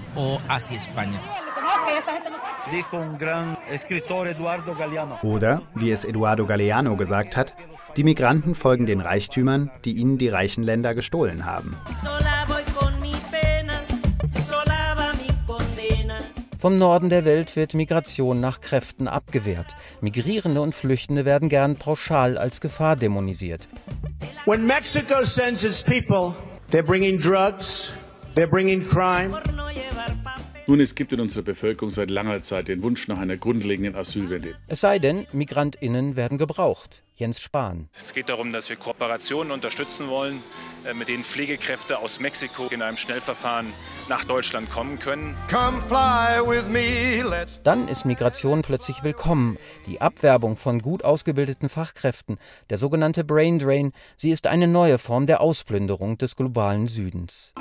Oder, 5.23 5.61
wie 5.75 5.91
es 5.91 6.03
Eduardo 6.03 6.45
Galeano 6.45 6.97
gesagt 6.97 7.37
hat, 7.37 7.55
die 7.95 8.03
Migranten 8.03 8.55
folgen 8.55 8.85
den 8.85 8.99
Reichtümern, 8.99 9.71
die 9.85 9.93
ihnen 9.93 10.17
die 10.17 10.27
reichen 10.27 10.63
Länder 10.63 10.93
gestohlen 10.95 11.45
haben. 11.45 11.77
Vom 16.65 16.79
Norden 16.79 17.09
der 17.09 17.25
Welt 17.25 17.55
wird 17.55 17.75
Migration 17.75 18.39
nach 18.39 18.59
Kräften 18.59 19.07
abgewehrt. 19.07 19.75
Migrierende 20.01 20.61
und 20.61 20.73
Flüchtende 20.73 21.23
werden 21.23 21.47
gern 21.47 21.75
pauschal 21.75 22.39
als 22.39 22.59
Gefahr 22.59 22.95
dämonisiert. 22.95 23.69
When 24.47 24.65
Mexico 24.65 25.21
sends 25.21 25.63
its 25.63 25.83
people, 25.83 26.33
they're 26.71 26.81
bringing 26.81 27.19
drugs, 27.19 27.91
they're 28.35 28.47
bringing 28.47 28.83
crime. 28.83 29.39
Nun, 30.65 30.79
es 30.79 30.95
gibt 30.95 31.13
in 31.13 31.19
unserer 31.19 31.43
Bevölkerung 31.43 31.91
seit 31.91 32.09
langer 32.09 32.41
Zeit 32.41 32.67
den 32.67 32.81
Wunsch 32.81 33.07
nach 33.07 33.19
einer 33.19 33.37
grundlegenden 33.37 33.95
Asylwende. 33.95 34.55
Es 34.67 34.81
sei 34.81 34.97
denn, 34.97 35.27
MigrantInnen 35.33 36.15
werden 36.15 36.39
gebraucht. 36.39 37.04
Jens 37.17 37.39
Spahn. 37.39 37.87
Es 37.97 38.11
geht 38.13 38.27
darum, 38.27 38.51
dass 38.51 38.69
wir 38.69 38.75
Kooperationen 38.75 39.51
unterstützen 39.51 40.09
wollen, 40.09 40.43
äh, 40.83 40.93
mit 40.93 41.07
denen 41.07 41.23
Pflegekräfte 41.23 41.99
aus 41.99 42.19
Mexiko 42.19 42.67
in 42.71 42.81
einem 42.81 42.97
Schnellverfahren 42.97 43.71
nach 44.09 44.25
Deutschland 44.25 44.69
kommen 44.69 44.99
können. 44.99 45.37
Dann 47.63 47.87
ist 47.87 48.05
Migration 48.05 48.61
plötzlich 48.63 49.03
willkommen. 49.03 49.57
Die 49.87 50.01
Abwerbung 50.01 50.57
von 50.57 50.81
gut 50.81 51.05
ausgebildeten 51.05 51.69
Fachkräften, 51.69 52.37
der 52.69 52.77
sogenannte 52.77 53.23
Brain 53.23 53.59
Drain, 53.59 53.93
sie 54.17 54.31
ist 54.31 54.45
eine 54.47 54.67
neue 54.67 54.97
Form 54.97 55.25
der 55.25 55.39
Ausplünderung 55.39 56.17
des 56.17 56.35
globalen 56.35 56.89
Südens. 56.89 57.53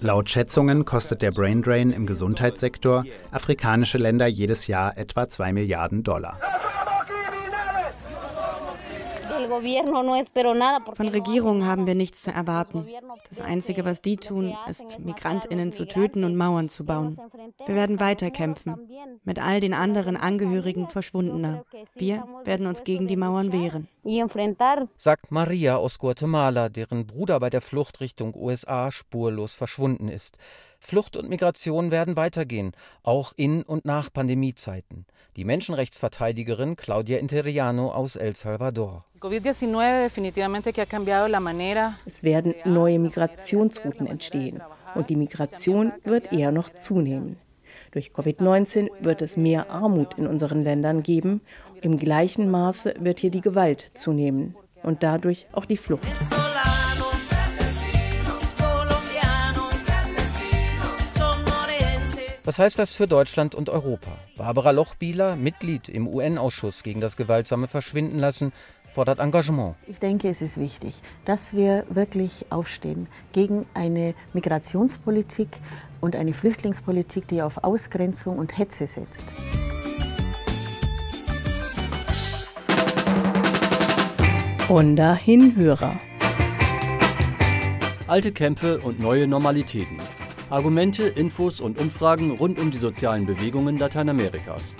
Laut 0.00 0.30
Schätzungen 0.30 0.84
kostet 0.84 1.22
der 1.22 1.30
Brain 1.30 1.62
Drain 1.62 1.90
im 1.90 2.06
Gesundheitssektor 2.06 3.04
afrikanische 3.30 3.96
Länder 3.96 4.26
jedes 4.26 4.66
Jahr 4.66 4.98
etwa 4.98 5.28
2 5.28 5.52
Milliarden 5.54 6.02
Dollar. 6.02 6.38
Von 10.94 11.08
Regierungen 11.08 11.64
haben 11.66 11.86
wir 11.86 11.94
nichts 11.94 12.22
zu 12.22 12.30
erwarten. 12.30 12.86
Das 13.28 13.40
Einzige, 13.40 13.84
was 13.84 14.02
die 14.02 14.16
tun, 14.16 14.56
ist, 14.68 14.98
Migrantinnen 14.98 15.72
zu 15.72 15.86
töten 15.86 16.24
und 16.24 16.36
Mauern 16.36 16.68
zu 16.68 16.84
bauen. 16.84 17.18
Wir 17.66 17.74
werden 17.74 18.00
weiterkämpfen, 18.00 18.76
mit 19.24 19.38
all 19.38 19.60
den 19.60 19.74
anderen 19.74 20.16
Angehörigen 20.16 20.88
Verschwundener. 20.88 21.64
Wir 21.94 22.24
werden 22.44 22.66
uns 22.66 22.84
gegen 22.84 23.06
die 23.06 23.16
Mauern 23.16 23.52
wehren. 23.52 23.88
Sagt 24.96 25.30
Maria 25.30 25.76
aus 25.76 25.98
Guatemala, 25.98 26.68
deren 26.68 27.06
Bruder 27.06 27.40
bei 27.40 27.50
der 27.50 27.62
Flucht 27.62 28.00
Richtung 28.00 28.34
USA 28.34 28.90
spurlos 28.90 29.54
verschwunden 29.54 30.08
ist. 30.08 30.36
Flucht 30.84 31.16
und 31.16 31.30
Migration 31.30 31.90
werden 31.90 32.14
weitergehen, 32.14 32.72
auch 33.02 33.32
in 33.36 33.62
und 33.62 33.86
nach 33.86 34.12
Pandemiezeiten. 34.12 35.06
Die 35.34 35.44
Menschenrechtsverteidigerin 35.44 36.76
Claudia 36.76 37.18
Interiano 37.18 37.90
aus 37.90 38.16
El 38.16 38.36
Salvador. 38.36 39.06
Es 42.06 42.22
werden 42.22 42.54
neue 42.66 42.98
Migrationsrouten 42.98 44.06
entstehen 44.06 44.60
und 44.94 45.08
die 45.08 45.16
Migration 45.16 45.92
wird 46.04 46.32
eher 46.32 46.52
noch 46.52 46.68
zunehmen. 46.68 47.38
Durch 47.92 48.10
Covid-19 48.10 48.88
wird 49.00 49.22
es 49.22 49.38
mehr 49.38 49.70
Armut 49.70 50.18
in 50.18 50.26
unseren 50.26 50.64
Ländern 50.64 51.02
geben. 51.02 51.40
Im 51.80 51.98
gleichen 51.98 52.50
Maße 52.50 52.96
wird 52.98 53.20
hier 53.20 53.30
die 53.30 53.40
Gewalt 53.40 53.86
zunehmen 53.94 54.54
und 54.82 55.02
dadurch 55.02 55.46
auch 55.52 55.64
die 55.64 55.78
Flucht. 55.78 56.06
Was 62.46 62.58
heißt 62.58 62.78
das 62.78 62.94
für 62.94 63.06
Deutschland 63.06 63.54
und 63.54 63.70
Europa? 63.70 64.10
Barbara 64.36 64.70
Lochbieler, 64.70 65.34
Mitglied 65.34 65.88
im 65.88 66.06
UN-Ausschuss 66.06 66.82
gegen 66.82 67.00
das 67.00 67.16
gewaltsame 67.16 67.68
Verschwindenlassen, 67.68 68.52
fordert 68.90 69.18
Engagement. 69.18 69.76
Ich 69.86 69.98
denke, 69.98 70.28
es 70.28 70.42
ist 70.42 70.58
wichtig, 70.58 70.94
dass 71.24 71.54
wir 71.54 71.86
wirklich 71.88 72.44
aufstehen 72.50 73.06
gegen 73.32 73.64
eine 73.72 74.14
Migrationspolitik 74.34 75.48
und 76.02 76.14
eine 76.14 76.34
Flüchtlingspolitik, 76.34 77.26
die 77.28 77.40
auf 77.40 77.64
Ausgrenzung 77.64 78.36
und 78.36 78.58
Hetze 78.58 78.86
setzt. 78.86 79.24
Onda 84.68 85.14
Hinhörer. 85.14 85.98
Alte 88.06 88.32
Kämpfe 88.32 88.80
und 88.80 89.00
neue 89.00 89.26
Normalitäten. 89.26 90.03
Argumente, 90.50 91.04
Infos 91.04 91.58
und 91.58 91.78
Umfragen 91.78 92.30
rund 92.32 92.58
um 92.60 92.70
die 92.70 92.78
sozialen 92.78 93.24
Bewegungen 93.24 93.78
Lateinamerikas. 93.78 94.76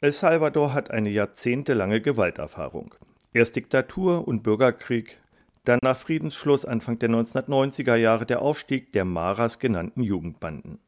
El 0.00 0.12
Salvador 0.12 0.74
hat 0.74 0.90
eine 0.90 1.10
jahrzehntelange 1.10 2.00
Gewalterfahrung. 2.00 2.94
Erst 3.32 3.56
Diktatur 3.56 4.26
und 4.26 4.42
Bürgerkrieg, 4.42 5.20
dann 5.64 5.78
nach 5.82 5.96
Friedensschluss 5.96 6.64
Anfang 6.64 6.98
der 6.98 7.10
1990er 7.10 7.94
Jahre 7.94 8.26
der 8.26 8.42
Aufstieg 8.42 8.92
der 8.92 9.04
Maras 9.04 9.60
genannten 9.60 10.02
Jugendbanden. 10.02 10.80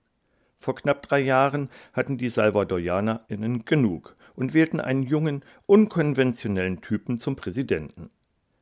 Vor 0.58 0.74
knapp 0.74 1.02
drei 1.02 1.20
Jahren 1.20 1.70
hatten 1.92 2.18
die 2.18 2.28
SalvadorianerInnen 2.28 3.64
genug 3.64 4.16
und 4.40 4.54
wählten 4.54 4.80
einen 4.80 5.02
jungen, 5.02 5.44
unkonventionellen 5.66 6.80
Typen 6.80 7.20
zum 7.20 7.36
Präsidenten. 7.36 8.08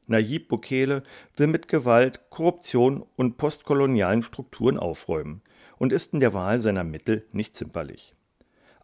Nayib 0.09 0.49
Bukele 0.49 1.05
will 1.37 1.47
mit 1.47 1.69
Gewalt, 1.69 2.31
Korruption 2.31 3.07
und 3.15 3.37
postkolonialen 3.37 4.25
Strukturen 4.25 4.77
aufräumen 4.77 5.41
und 5.79 5.93
ist 5.93 6.15
in 6.15 6.19
der 6.19 6.35
Wahl 6.35 6.61
seiner 6.61 6.83
Mittel 6.83 7.29
nicht 7.31 7.55
zimperlich. 7.55 8.17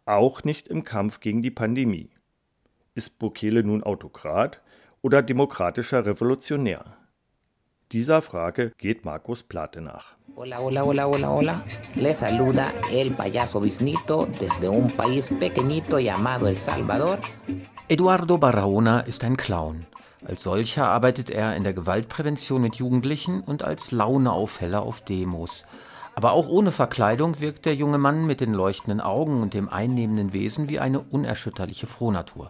Auch 0.05 0.43
nicht 0.43 0.69
im 0.69 0.85
Kampf 0.85 1.19
gegen 1.19 1.41
die 1.41 1.51
Pandemie. 1.51 2.11
Ist 2.93 3.19
Bukele 3.19 3.61
nun 3.61 3.83
Autokrat 3.83 4.61
oder 5.01 5.21
demokratischer 5.21 6.05
Revolutionär? 6.05 6.97
Dieser 7.91 8.23
Frage 8.23 8.71
geht 8.79 9.05
Markus 9.05 9.43
Plate 9.43 9.79
nach. 9.79 10.15
Hola, 10.35 10.57
hola, 10.59 10.83
hola, 10.83 11.05
hola, 11.05 11.29
hola. 11.29 11.61
Le 11.93 12.15
saluda 12.15 12.65
el 12.91 13.11
payaso 13.11 13.61
Bisnito 13.61 14.27
desde 14.39 14.69
un 14.69 14.87
país 14.87 15.29
pequeñito 15.39 15.99
llamado 15.99 16.47
El 16.47 16.57
Salvador. 16.57 17.19
Eduardo 17.87 18.39
Barahona 18.39 19.01
ist 19.01 19.23
ein 19.23 19.37
Clown. 19.37 19.85
Als 20.27 20.41
solcher 20.41 20.89
arbeitet 20.89 21.29
er 21.29 21.55
in 21.55 21.63
der 21.63 21.73
Gewaltprävention 21.73 22.59
mit 22.59 22.75
Jugendlichen 22.75 23.41
und 23.41 23.61
als 23.61 23.91
Launeaufheller 23.91 24.81
auf 24.81 25.01
Demos. 25.01 25.63
Aber 26.15 26.31
auch 26.31 26.47
ohne 26.47 26.71
Verkleidung 26.71 27.39
wirkt 27.39 27.65
der 27.65 27.75
junge 27.75 27.99
Mann 27.99 28.25
mit 28.25 28.41
den 28.41 28.53
leuchtenden 28.53 28.99
Augen 28.99 29.43
und 29.43 29.53
dem 29.53 29.69
einnehmenden 29.69 30.33
Wesen 30.33 30.69
wie 30.69 30.79
eine 30.79 31.01
unerschütterliche 31.01 31.85
Frohnatur. 31.85 32.49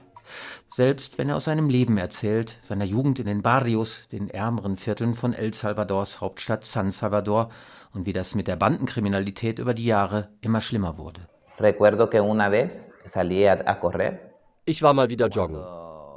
Selbst 0.68 1.18
wenn 1.18 1.30
er 1.30 1.36
aus 1.36 1.46
seinem 1.46 1.70
Leben 1.70 1.98
erzählt, 1.98 2.58
seiner 2.64 2.86
Jugend 2.86 3.20
in 3.20 3.26
den 3.26 3.42
Barrios, 3.42 4.08
den 4.12 4.30
ärmeren 4.30 4.78
Vierteln 4.78 5.14
von 5.14 5.34
El 5.34 5.54
Salvadors 5.54 6.22
Hauptstadt 6.22 6.66
San 6.66 6.92
Salvador 6.92 7.50
und 7.94 8.06
wie 8.06 8.14
das 8.14 8.36
mit 8.36 8.48
der 8.48 8.56
Bandenkriminalität 8.56 9.60
über 9.60 9.74
die 9.74 9.86
Jahre 9.86 10.30
immer 10.42 10.62
schlimmer 10.62 10.98
wurde. 10.98 11.22
Ich 14.66 14.82
war 14.82 14.94
mal 14.94 15.10
wieder 15.10 15.28
joggen. 15.28 15.64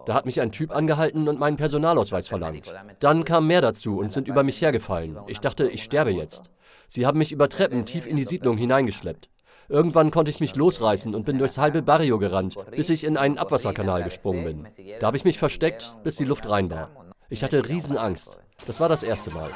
Da 0.07 0.14
hat 0.14 0.25
mich 0.25 0.40
ein 0.40 0.53
Typ 0.53 0.75
angehalten 0.75 1.29
und 1.29 1.38
meinen 1.38 1.59
Personalausweis 1.59 2.29
verlangt. 2.29 2.73
Dann 2.99 3.25
kamen 3.25 3.47
mehr 3.47 3.61
dazu 3.61 3.99
und 3.99 4.11
sind 4.11 4.27
über 4.27 4.42
mich 4.42 4.61
hergefallen. 4.62 5.18
Ich 5.27 5.40
dachte, 5.40 5.68
ich 5.68 5.83
sterbe 5.83 6.11
jetzt. 6.11 6.44
Sie 6.88 7.07
haben 7.07 7.18
mich 7.18 7.31
über 7.31 7.51
Treppen 7.51 7.85
tief 7.85 8.07
in 8.07 8.16
die 8.16 8.25
Siedlung 8.25 8.57
hineingeschleppt. 8.57 9.29
Irgendwann 9.69 10.11
konnte 10.11 10.31
ich 10.31 10.41
mich 10.41 10.57
losreißen 10.57 11.15
und 11.15 11.25
bin 11.25 11.39
durchs 11.39 11.59
halbe 11.59 11.83
Barrio 11.83 12.19
gerannt, 12.19 12.57
bis 12.71 12.89
ich 12.89 13.05
in 13.05 13.17
einen 13.17 13.39
Abwasserkanal 13.39 14.03
gesprungen 14.03 14.45
bin. 14.45 14.67
Da 15.01 15.09
habe 15.09 15.17
ich 15.17 15.25
mich 15.25 15.39
versteckt, 15.39 15.95
bis 16.03 16.17
die 16.17 16.25
Luft 16.25 16.49
rein 16.49 16.71
war. 16.71 16.89
Ich 17.29 17.45
hatte 17.45 17.69
Riesenangst. 17.69 18.39
Das 18.67 18.81
war 18.81 18.89
das 18.89 19.03
erste 19.03 19.31
Mal. 19.31 19.51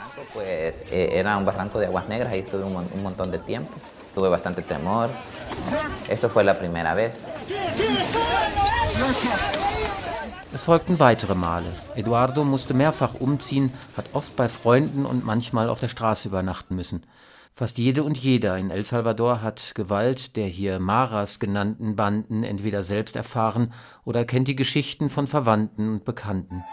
Tuve 4.15 4.29
bastante 4.29 4.63
temor. 4.63 5.09
Eso 6.07 6.29
fue 6.29 6.43
la 6.43 6.53
primera 6.53 6.95
vez. 6.95 7.15
Es 10.53 10.65
folgten 10.65 10.99
weitere 10.99 11.35
Male. 11.35 11.73
Eduardo 11.95 12.45
musste 12.45 12.75
mehrfach 12.75 13.15
umziehen, 13.19 13.73
hat 13.97 14.05
oft 14.13 14.37
bei 14.37 14.51
Freunden 14.51 15.07
und 15.07 15.25
manchmal 15.25 15.71
auf 15.71 15.81
der 15.81 15.89
Straße 15.89 16.29
übernachten 16.29 16.77
müssen. 16.77 17.05
Fast 17.55 17.77
jede 17.77 18.03
und 18.03 18.17
jeder 18.17 18.57
in 18.57 18.71
El 18.71 18.85
Salvador 18.87 19.43
hat 19.43 19.75
Gewalt 19.75 20.37
der 20.37 20.47
hier 20.47 20.79
Maras 20.79 21.39
genannten 21.39 21.97
Banden 21.97 22.45
entweder 22.45 22.83
selbst 22.83 23.15
erfahren 23.15 23.75
oder 24.05 24.25
kennt 24.25 24.49
die 24.49 24.57
Geschichten 24.57 25.11
von 25.11 25.27
Verwandten 25.27 25.95
und 25.95 26.05
Bekannten. 26.05 26.65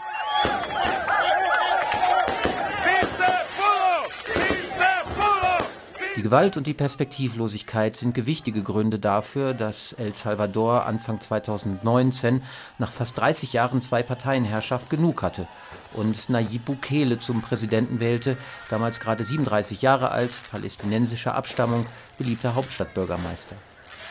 Die 6.20 6.24
Gewalt 6.24 6.58
und 6.58 6.66
die 6.66 6.74
Perspektivlosigkeit 6.74 7.96
sind 7.96 8.14
gewichtige 8.14 8.62
Gründe 8.62 8.98
dafür, 8.98 9.54
dass 9.54 9.94
El 9.94 10.14
Salvador 10.14 10.84
Anfang 10.84 11.18
2019 11.18 12.42
nach 12.76 12.92
fast 12.92 13.16
30 13.16 13.54
Jahren 13.54 13.80
Zwei-Parteien-Herrschaft 13.80 14.90
genug 14.90 15.22
hatte 15.22 15.46
und 15.94 16.28
Nayib 16.28 16.66
Bukele 16.66 17.20
zum 17.20 17.40
Präsidenten 17.40 18.00
wählte, 18.00 18.36
damals 18.68 19.00
gerade 19.00 19.24
37 19.24 19.80
Jahre 19.80 20.10
alt, 20.10 20.32
palästinensischer 20.50 21.34
Abstammung, 21.34 21.86
beliebter 22.18 22.54
Hauptstadtbürgermeister. 22.54 23.56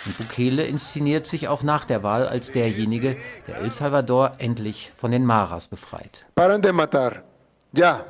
Und 0.07 0.17
Bukele 0.17 0.65
inszeniert 0.65 1.27
sich 1.27 1.47
auch 1.47 1.61
nach 1.61 1.85
der 1.85 2.01
Wahl 2.01 2.27
als 2.27 2.51
derjenige, 2.51 3.17
der 3.45 3.57
El 3.57 3.71
Salvador 3.71 4.33
endlich 4.39 4.91
von 4.97 5.11
den 5.11 5.27
Maras 5.27 5.67
befreit. 5.67 6.25
Paren 6.33 6.63
de 6.63 6.71
matar. 6.71 7.21
Ja, 7.71 8.03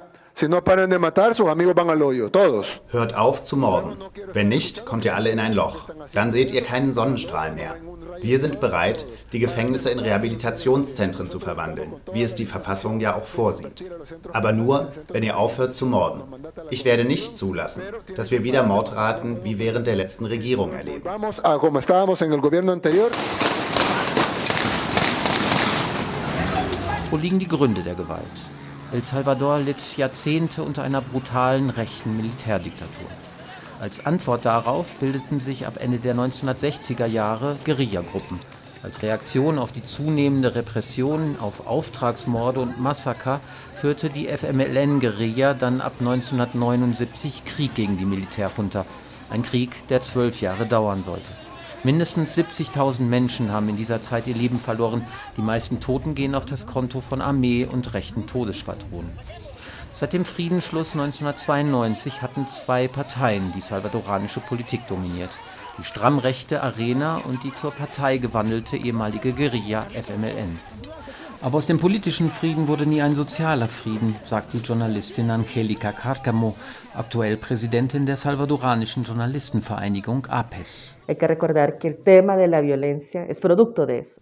Hört 2.88 3.14
auf 3.14 3.44
zu 3.44 3.58
morden. 3.58 3.98
Wenn 4.32 4.48
nicht, 4.48 4.86
kommt 4.86 5.04
ihr 5.04 5.14
alle 5.14 5.32
in 5.32 5.40
ein 5.40 5.52
Loch. 5.52 5.90
Dann 6.14 6.32
seht 6.32 6.52
ihr 6.52 6.62
keinen 6.62 6.94
Sonnenstrahl 6.94 7.52
mehr. 7.52 7.76
Wir 8.22 8.40
sind 8.40 8.62
bereit, 8.62 9.06
die 9.34 9.40
Gefängnisse 9.40 9.90
in 9.90 10.00
Rehabilitationszentren 10.00 11.30
zu 11.30 11.42
verwandeln, 11.42 11.96
wie 12.14 12.24
es 12.24 12.36
die 12.36 12.46
Verfassung 12.46 13.02
ja 13.02 13.18
auch 13.18 13.26
vorsieht. 13.26 13.84
Aber 14.32 14.54
nur, 14.54 14.88
wenn 15.10 15.24
ihr 15.24 15.38
aufhört 15.38 15.76
zu 15.76 15.86
morden. 15.86 16.24
Ich 16.70 16.86
werde 16.86 17.04
nicht 17.04 17.38
zulassen, 17.38 17.84
dass 18.16 18.32
wir 18.32 18.42
wieder 18.42 18.64
Mordraten 18.64 19.44
wie 19.44 19.60
während 19.60 19.88
der 19.88 19.98
letzten 19.98 20.26
Regierung 20.26 20.72
erleben. 20.72 21.04
Wo 27.12 27.18
liegen 27.18 27.40
die 27.40 27.48
Gründe 27.50 27.84
der 27.84 27.96
Gewalt? 27.96 28.24
El 28.92 29.04
Salvador 29.04 29.60
litt 29.60 29.98
Jahrzehnte 29.98 30.64
unter 30.64 30.82
einer 30.82 31.02
brutalen 31.02 31.70
rechten 31.70 32.18
Militärdiktatur. 32.18 33.08
Als 33.80 34.04
Antwort 34.04 34.46
darauf 34.46 34.96
bildeten 34.96 35.40
sich 35.40 35.68
ab 35.68 35.76
Ende 35.80 36.00
der 36.00 36.16
1960er 36.16 37.06
Jahre 37.06 37.58
Guerillagruppen. 37.66 38.40
Als 38.82 39.04
Reaktion 39.04 39.60
auf 39.60 39.72
die 39.72 39.86
zunehmende 39.86 40.56
Repression, 40.56 41.36
auf 41.40 41.68
Auftragsmorde 41.68 42.62
und 42.62 42.82
Massaker 42.82 43.42
führte 43.76 44.10
die 44.10 44.28
FMLN-Guerilla 44.28 45.54
dann 45.54 45.82
ab 45.82 45.94
1979 46.00 47.46
Krieg 47.46 47.76
gegen 47.76 47.98
die 48.00 48.06
Militärjunta. 48.06 48.88
Ein 49.30 49.44
Krieg, 49.44 49.88
der 49.90 50.02
zwölf 50.02 50.42
Jahre 50.42 50.66
dauern 50.66 51.04
sollte. 51.04 51.30
Mindestens 51.84 52.38
70.000 52.38 53.04
Menschen 53.04 53.54
haben 53.54 53.70
in 53.70 53.78
dieser 53.78 54.02
Zeit 54.02 54.28
ihr 54.28 54.36
Leben 54.36 54.60
verloren. 54.60 55.06
Die 55.38 55.42
meisten 55.42 55.80
Toten 55.80 56.14
gehen 56.14 56.36
auf 56.36 56.46
das 56.46 56.68
Konto 56.68 57.00
von 57.00 57.22
Armee 57.22 57.66
und 57.66 57.94
rechten 57.94 58.28
Todesschwadronen. 58.28 59.12
Seit 59.94 60.12
dem 60.12 60.26
Friedensschluss 60.26 60.92
1992 60.92 62.22
hatten 62.22 62.48
zwei 62.50 62.90
Parteien 62.90 63.54
die 63.56 63.62
salvadoranische 63.62 64.42
Politik 64.42 64.88
dominiert. 64.88 65.32
Die 65.78 65.86
stramm 65.86 66.20
rechte 66.20 66.62
Arena 66.62 67.18
und 67.18 67.46
die 67.46 67.54
zur 67.54 67.72
Partei 67.72 68.18
gewandelte 68.18 68.76
ehemalige 68.76 69.32
Guerilla 69.32 69.84
FMLN. 69.94 70.60
Aber 71.42 71.58
aus 71.58 71.68
dem 71.68 71.80
politischen 71.80 72.32
Frieden 72.32 72.68
wurde 72.68 72.86
nie 72.86 73.02
ein 73.02 73.16
sozialer 73.16 73.70
Frieden, 73.70 74.16
sagt 74.26 74.54
die 74.54 74.58
Journalistin 74.58 75.32
Angelica 75.32 75.92
Cárcamo, 75.92 76.56
aktuell 76.94 77.38
Präsidentin 77.38 78.06
der 78.06 78.18
salvadoranischen 78.18 79.04
Journalistenvereinigung 79.04 80.26
APES. 80.26 80.98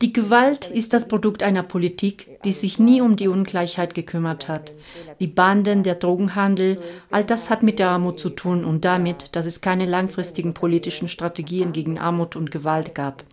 Die 0.02 0.14
Gewalt 0.14 0.68
ist 0.70 0.94
das 0.94 1.08
Produkt 1.08 1.44
einer 1.44 1.64
Politik, 1.64 2.40
die 2.44 2.54
sich 2.54 2.78
nie 2.78 3.02
um 3.02 3.16
die 3.16 3.28
Ungleichheit 3.28 3.96
gekümmert 3.96 4.48
hat. 4.48 4.74
Die 5.20 5.28
Banden, 5.28 5.82
der 5.82 5.96
Drogenhandel, 5.96 6.78
all 7.10 7.24
das 7.24 7.50
hat 7.50 7.64
mit 7.64 7.80
der 7.80 7.90
Armut 7.90 8.20
zu 8.20 8.30
tun 8.30 8.64
und 8.64 8.86
damit, 8.86 9.36
dass 9.36 9.48
es 9.48 9.62
keine 9.62 9.88
langfristigen 9.88 10.54
politischen 10.54 11.08
Strategien 11.08 11.72
gegen 11.72 11.98
Armut 11.98 12.36
und 12.36 12.52
Gewalt 12.52 12.94
gab. 12.94 13.24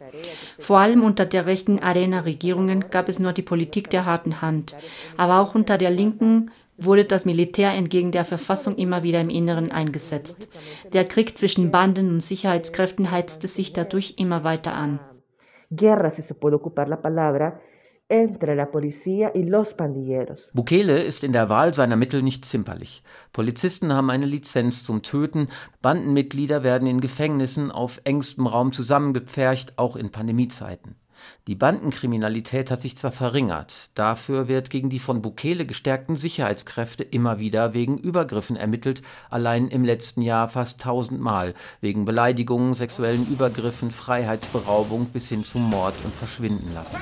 Vor 0.59 0.79
allem 0.79 1.03
unter 1.03 1.27
der 1.27 1.47
rechten 1.47 1.79
Arena-Regierungen 1.79 2.91
gab 2.91 3.09
es 3.09 3.19
nur 3.19 3.33
die 3.33 3.43
Politik 3.43 3.91
der 3.91 4.05
harten 4.05 4.41
Hand. 4.41 4.75
Aber 5.17 5.41
auch 5.41 5.55
unter 5.55 5.79
der 5.79 5.91
linken 5.91 6.51
wurde 6.77 7.05
das 7.05 7.25
Militär 7.25 7.73
entgegen 7.73 8.11
der 8.11 8.25
Verfassung 8.25 8.77
immer 8.77 9.03
wieder 9.03 9.21
im 9.21 9.29
Inneren 9.29 9.71
eingesetzt. 9.71 10.49
Der 10.93 11.05
Krieg 11.05 11.39
zwischen 11.39 11.71
Banden 11.71 12.11
und 12.11 12.23
Sicherheitskräften 12.23 13.11
heizte 13.11 13.47
sich 13.47 13.73
dadurch 13.73 14.15
immer 14.19 14.45
weiter 14.45 14.75
an. 14.75 14.99
Guerra, 15.71 16.11
si 16.11 16.23
se 16.23 16.35
puede 16.35 16.57
ocupar 16.57 16.89
la 16.89 16.97
palabra, 16.97 17.59
entre 18.15 18.55
la 18.55 18.71
policía 18.71 19.33
y 19.35 19.43
los 19.43 19.75
pandilleros. 19.75 20.49
Bukele 20.53 21.03
ist 21.03 21.25
in 21.25 21.33
der 21.33 21.49
Wahl 21.49 21.75
seiner 21.75 21.97
Mittel 21.97 22.23
nicht 22.23 22.45
zimperlich. 22.45 23.03
Polizisten 23.33 23.93
haben 23.93 24.11
eine 24.11 24.27
Lizenz 24.27 24.85
zum 24.85 25.03
Töten, 25.03 25.49
Bandenmitglieder 25.83 26.63
werden 26.63 26.87
in 26.87 27.01
Gefängnissen 27.01 27.73
auf 27.73 28.01
engstem 28.05 28.47
Raum 28.47 28.71
zusammengepfercht, 28.71 29.75
auch 29.79 29.97
in 29.97 30.11
Pandemiezeiten. 30.11 30.95
Die 31.47 31.55
Bandenkriminalität 31.55 32.71
hat 32.71 32.81
sich 32.81 32.97
zwar 32.97 33.13
verringert, 33.13 33.91
dafür 33.95 34.49
wird 34.49 34.71
gegen 34.71 34.89
die 34.89 34.99
von 34.99 35.21
Bukele 35.21 35.67
gestärkten 35.67 36.17
Sicherheitskräfte 36.17 37.05
immer 37.05 37.39
wieder 37.39 37.75
wegen 37.75 37.99
Übergriffen 37.99 38.57
ermittelt, 38.57 39.03
allein 39.31 39.69
im 39.69 39.85
letzten 39.85 40.23
Jahr 40.23 40.49
fast 40.49 40.81
tausendmal, 40.81 41.55
wegen 41.81 42.05
Beleidigungen, 42.05 42.75
sexuellen 42.75 43.27
Übergriffen, 43.27 43.91
Freiheitsberaubung 43.91 45.07
bis 45.07 45.29
hin 45.29 45.45
zum 45.45 45.69
Mord 45.69 45.95
und 46.05 46.15
Verschwinden 46.15 46.73
lassen. 46.75 46.99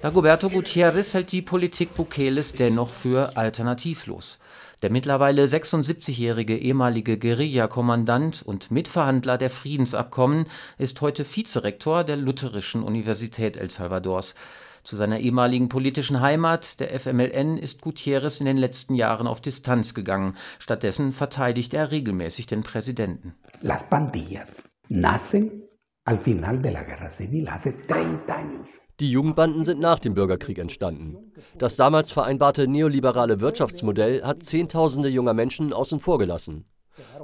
Dagoberto 0.00 0.48
Gutierrez 0.48 1.12
hält 1.12 1.32
die 1.32 1.42
Politik 1.42 1.94
Bukeles 1.96 2.52
dennoch 2.52 2.88
für 2.88 3.36
alternativlos. 3.36 4.38
Der 4.82 4.90
mittlerweile 4.90 5.44
76-jährige 5.44 6.56
ehemalige 6.56 7.18
Guerilla-Kommandant 7.18 8.42
und 8.42 8.70
Mitverhandler 8.70 9.38
der 9.38 9.50
Friedensabkommen 9.50 10.46
ist 10.78 11.00
heute 11.00 11.24
Vizerektor 11.24 12.04
der 12.04 12.16
Lutherischen 12.16 12.84
Universität 12.84 13.56
El 13.56 13.70
Salvadors. 13.70 14.36
Zu 14.84 14.96
seiner 14.96 15.18
ehemaligen 15.18 15.68
politischen 15.68 16.20
Heimat, 16.20 16.78
der 16.78 16.98
FMLN, 16.98 17.58
ist 17.58 17.80
Gutierrez 17.80 18.38
in 18.38 18.46
den 18.46 18.56
letzten 18.56 18.94
Jahren 18.94 19.26
auf 19.26 19.40
Distanz 19.40 19.94
gegangen. 19.94 20.36
Stattdessen 20.60 21.12
verteidigt 21.12 21.74
er 21.74 21.90
regelmäßig 21.90 22.46
den 22.46 22.62
Präsidenten. 22.62 23.34
Las 23.60 23.82
pandillas 23.88 24.48
nacen 24.88 25.67
al 26.08 26.18
final 26.18 26.62
de 26.62 26.70
la 26.70 26.84
guerra 26.84 27.10
civil 27.10 27.46
hace 27.50 27.74
30 27.86 28.34
años. 28.34 28.66
Die 28.98 29.10
Jugendbanden 29.10 29.66
sind 29.66 29.78
nach 29.78 29.98
dem 29.98 30.14
Bürgerkrieg 30.14 30.58
entstanden. 30.58 31.18
Das 31.58 31.76
damals 31.76 32.10
vereinbarte 32.10 32.66
neoliberale 32.66 33.42
Wirtschaftsmodell 33.42 34.22
hat 34.22 34.42
Zehntausende 34.42 35.10
junger 35.10 35.34
Menschen 35.34 35.74
außen 35.74 36.00
vor 36.00 36.18
gelassen. 36.18 36.64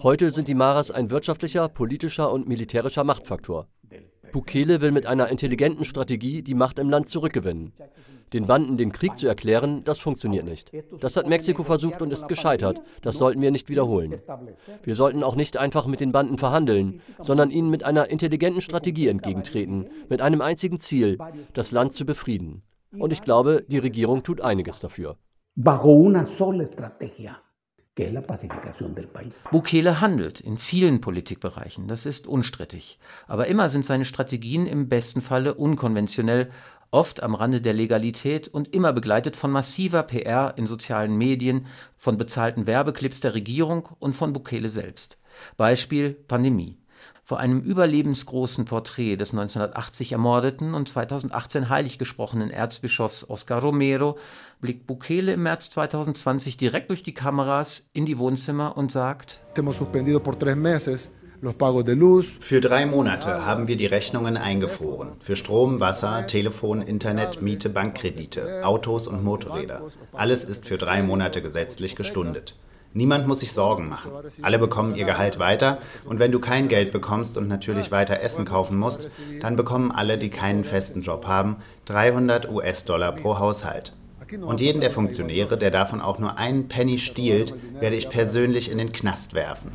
Heute 0.02 0.30
sind 0.30 0.48
die 0.48 0.54
Maras 0.54 0.90
ein 0.90 1.10
wirtschaftlicher, 1.10 1.68
politischer 1.70 2.30
und 2.30 2.46
militärischer 2.46 3.04
Machtfaktor. 3.04 3.68
Bukele 4.34 4.80
will 4.80 4.90
mit 4.90 5.06
einer 5.06 5.28
intelligenten 5.28 5.84
Strategie 5.84 6.42
die 6.42 6.54
Macht 6.54 6.80
im 6.80 6.90
Land 6.90 7.08
zurückgewinnen. 7.08 7.72
Den 8.32 8.48
Banden 8.48 8.76
den 8.76 8.90
Krieg 8.90 9.16
zu 9.16 9.28
erklären, 9.28 9.84
das 9.84 10.00
funktioniert 10.00 10.44
nicht. 10.44 10.72
Das 11.00 11.16
hat 11.16 11.28
Mexiko 11.28 11.62
versucht 11.62 12.02
und 12.02 12.12
ist 12.12 12.26
gescheitert. 12.26 12.82
Das 13.00 13.16
sollten 13.16 13.40
wir 13.40 13.52
nicht 13.52 13.68
wiederholen. 13.68 14.16
Wir 14.82 14.96
sollten 14.96 15.22
auch 15.22 15.36
nicht 15.36 15.56
einfach 15.56 15.86
mit 15.86 16.00
den 16.00 16.10
Banden 16.10 16.36
verhandeln, 16.36 17.00
sondern 17.20 17.52
ihnen 17.52 17.70
mit 17.70 17.84
einer 17.84 18.10
intelligenten 18.10 18.60
Strategie 18.60 19.06
entgegentreten, 19.06 19.86
mit 20.08 20.20
einem 20.20 20.40
einzigen 20.40 20.80
Ziel, 20.80 21.16
das 21.52 21.70
Land 21.70 21.94
zu 21.94 22.04
befrieden. 22.04 22.64
Und 22.90 23.12
ich 23.12 23.22
glaube, 23.22 23.64
die 23.68 23.78
Regierung 23.78 24.24
tut 24.24 24.40
einiges 24.40 24.80
dafür. 24.80 25.16
Bukele 29.52 30.00
handelt 30.00 30.40
in 30.40 30.56
vielen 30.56 31.00
Politikbereichen, 31.00 31.86
das 31.86 32.06
ist 32.06 32.26
unstrittig. 32.26 32.98
Aber 33.28 33.46
immer 33.46 33.68
sind 33.68 33.86
seine 33.86 34.04
Strategien 34.04 34.66
im 34.66 34.88
besten 34.88 35.20
Falle 35.20 35.54
unkonventionell 35.54 36.50
oft 36.90 37.22
am 37.22 37.34
Rande 37.34 37.60
der 37.60 37.72
Legalität 37.72 38.48
und 38.48 38.74
immer 38.74 38.92
begleitet 38.92 39.36
von 39.36 39.50
massiver 39.50 40.02
PR 40.02 40.54
in 40.56 40.66
sozialen 40.66 41.16
Medien, 41.16 41.66
von 41.96 42.16
bezahlten 42.16 42.66
Werbeclips 42.66 43.20
der 43.20 43.34
Regierung 43.34 43.88
und 43.98 44.14
von 44.14 44.32
Bukele 44.32 44.68
selbst. 44.68 45.18
Beispiel 45.56 46.14
Pandemie. 46.14 46.78
Vor 47.26 47.38
einem 47.38 47.62
überlebensgroßen 47.62 48.66
Porträt 48.66 49.16
des 49.16 49.30
1980 49.30 50.12
ermordeten 50.12 50.74
und 50.74 50.90
2018 50.90 51.70
heilig 51.70 51.98
gesprochenen 51.98 52.50
Erzbischofs 52.50 53.30
Oscar 53.30 53.62
Romero 53.62 54.18
blickt 54.60 54.86
Bukele 54.86 55.32
im 55.32 55.44
März 55.44 55.70
2020 55.70 56.58
direkt 56.58 56.90
durch 56.90 57.02
die 57.02 57.14
Kameras 57.14 57.86
in 57.94 58.04
die 58.04 58.18
Wohnzimmer 58.18 58.76
und 58.76 58.92
sagt: 58.92 59.40
für 62.40 62.60
drei 62.60 62.84
Monate 62.84 63.46
haben 63.46 63.68
wir 63.68 63.76
die 63.76 63.86
Rechnungen 63.86 64.36
eingefroren. 64.36 65.14
Für 65.20 65.36
Strom, 65.36 65.80
Wasser, 65.80 66.26
Telefon, 66.26 66.82
Internet, 66.82 67.40
Miete, 67.40 67.70
Bankkredite, 67.70 68.60
Autos 68.64 69.06
und 69.06 69.24
Motorräder. 69.24 69.82
Alles 70.12 70.44
ist 70.44 70.66
für 70.66 70.76
drei 70.76 71.02
Monate 71.02 71.40
gesetzlich 71.40 71.96
gestundet. 71.96 72.54
Niemand 72.96 73.26
muss 73.26 73.40
sich 73.40 73.52
Sorgen 73.52 73.88
machen. 73.88 74.12
Alle 74.42 74.58
bekommen 74.58 74.94
ihr 74.94 75.04
Gehalt 75.04 75.40
weiter 75.40 75.78
und 76.04 76.20
wenn 76.20 76.30
du 76.30 76.38
kein 76.38 76.68
Geld 76.68 76.92
bekommst 76.92 77.36
und 77.36 77.48
natürlich 77.48 77.90
weiter 77.90 78.20
Essen 78.20 78.44
kaufen 78.44 78.78
musst, 78.78 79.08
dann 79.40 79.56
bekommen 79.56 79.90
alle, 79.90 80.16
die 80.16 80.30
keinen 80.30 80.62
festen 80.62 81.02
Job 81.02 81.26
haben, 81.26 81.56
300 81.86 82.48
US-Dollar 82.48 83.12
pro 83.12 83.40
Haushalt. 83.40 83.92
Und 84.40 84.60
jeden 84.60 84.80
der 84.80 84.92
Funktionäre, 84.92 85.58
der 85.58 85.72
davon 85.72 86.00
auch 86.00 86.20
nur 86.20 86.38
einen 86.38 86.68
Penny 86.68 86.98
stiehlt, 86.98 87.52
werde 87.80 87.96
ich 87.96 88.08
persönlich 88.08 88.70
in 88.70 88.78
den 88.78 88.92
Knast 88.92 89.34
werfen. 89.34 89.72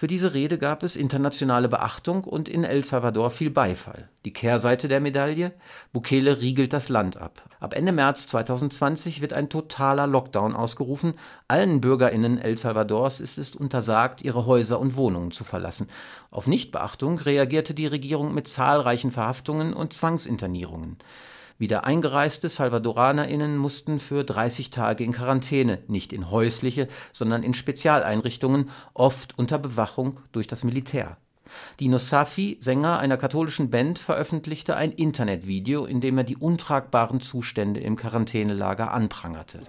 Für 0.00 0.06
diese 0.06 0.32
Rede 0.32 0.56
gab 0.56 0.82
es 0.82 0.96
internationale 0.96 1.68
Beachtung 1.68 2.24
und 2.24 2.48
in 2.48 2.64
El 2.64 2.86
Salvador 2.86 3.28
viel 3.28 3.50
Beifall. 3.50 4.08
Die 4.24 4.32
Kehrseite 4.32 4.88
der 4.88 4.98
Medaille? 4.98 5.52
Bukele 5.92 6.40
riegelt 6.40 6.72
das 6.72 6.88
Land 6.88 7.18
ab. 7.18 7.42
Ab 7.60 7.76
Ende 7.76 7.92
März 7.92 8.26
2020 8.28 9.20
wird 9.20 9.34
ein 9.34 9.50
totaler 9.50 10.06
Lockdown 10.06 10.56
ausgerufen. 10.56 11.16
Allen 11.48 11.82
BürgerInnen 11.82 12.38
El 12.38 12.56
Salvadors 12.56 13.20
ist 13.20 13.36
es 13.36 13.54
untersagt, 13.54 14.22
ihre 14.22 14.46
Häuser 14.46 14.80
und 14.80 14.96
Wohnungen 14.96 15.32
zu 15.32 15.44
verlassen. 15.44 15.86
Auf 16.30 16.46
Nichtbeachtung 16.46 17.18
reagierte 17.18 17.74
die 17.74 17.86
Regierung 17.86 18.32
mit 18.32 18.48
zahlreichen 18.48 19.10
Verhaftungen 19.10 19.74
und 19.74 19.92
Zwangsinternierungen. 19.92 20.96
Wieder 21.60 21.84
eingereiste 21.84 22.48
SalvadoranerInnen 22.48 23.58
mussten 23.58 23.98
für 23.98 24.24
30 24.24 24.70
Tage 24.70 25.04
in 25.04 25.12
Quarantäne, 25.12 25.80
nicht 25.88 26.14
in 26.14 26.30
häusliche, 26.30 26.88
sondern 27.12 27.42
in 27.42 27.52
Spezialeinrichtungen, 27.52 28.70
oft 28.94 29.38
unter 29.38 29.58
Bewachung 29.58 30.20
durch 30.32 30.46
das 30.46 30.64
Militär. 30.64 31.18
Dino 31.78 31.98
Safi, 31.98 32.56
Sänger 32.60 32.98
einer 32.98 33.18
katholischen 33.18 33.68
Band, 33.68 33.98
veröffentlichte 33.98 34.74
ein 34.74 34.90
Internetvideo, 34.90 35.84
in 35.84 36.00
dem 36.00 36.16
er 36.16 36.24
die 36.24 36.38
untragbaren 36.38 37.20
Zustände 37.20 37.80
im 37.80 37.96
Quarantänelager 37.96 38.92
anprangerte. 38.92 39.60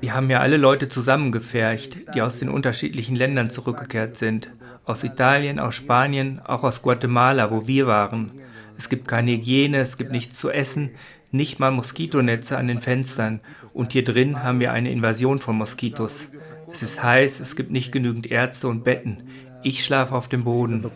Wir 0.00 0.14
haben 0.14 0.30
ja 0.30 0.40
alle 0.40 0.56
Leute 0.58 0.88
zusammengefercht, 0.90 2.14
die 2.14 2.20
aus 2.20 2.38
den 2.38 2.50
unterschiedlichen 2.50 3.16
Ländern 3.16 3.48
zurückgekehrt 3.48 4.18
sind. 4.18 4.50
Aus 4.86 5.02
Italien, 5.02 5.58
aus 5.58 5.74
Spanien, 5.74 6.40
auch 6.44 6.62
aus 6.62 6.80
Guatemala, 6.80 7.50
wo 7.50 7.66
wir 7.66 7.88
waren. 7.88 8.30
Es 8.78 8.88
gibt 8.88 9.08
keine 9.08 9.32
Hygiene, 9.32 9.78
es 9.78 9.98
gibt 9.98 10.12
nichts 10.12 10.38
zu 10.38 10.48
essen, 10.48 10.90
nicht 11.32 11.58
mal 11.58 11.72
Moskitonetze 11.72 12.56
an 12.56 12.68
den 12.68 12.78
Fenstern. 12.78 13.40
Und 13.74 13.92
hier 13.92 14.04
drin 14.04 14.44
haben 14.44 14.60
wir 14.60 14.72
eine 14.72 14.92
Invasion 14.92 15.40
von 15.40 15.56
Moskitos. 15.56 16.28
Es 16.70 16.84
ist 16.84 17.02
heiß, 17.02 17.40
es 17.40 17.56
gibt 17.56 17.72
nicht 17.72 17.90
genügend 17.90 18.30
Ärzte 18.30 18.68
und 18.68 18.84
Betten. 18.84 19.24
Ich 19.64 19.84
schlafe 19.84 20.14
auf 20.14 20.28
dem 20.28 20.44
Boden. 20.44 20.88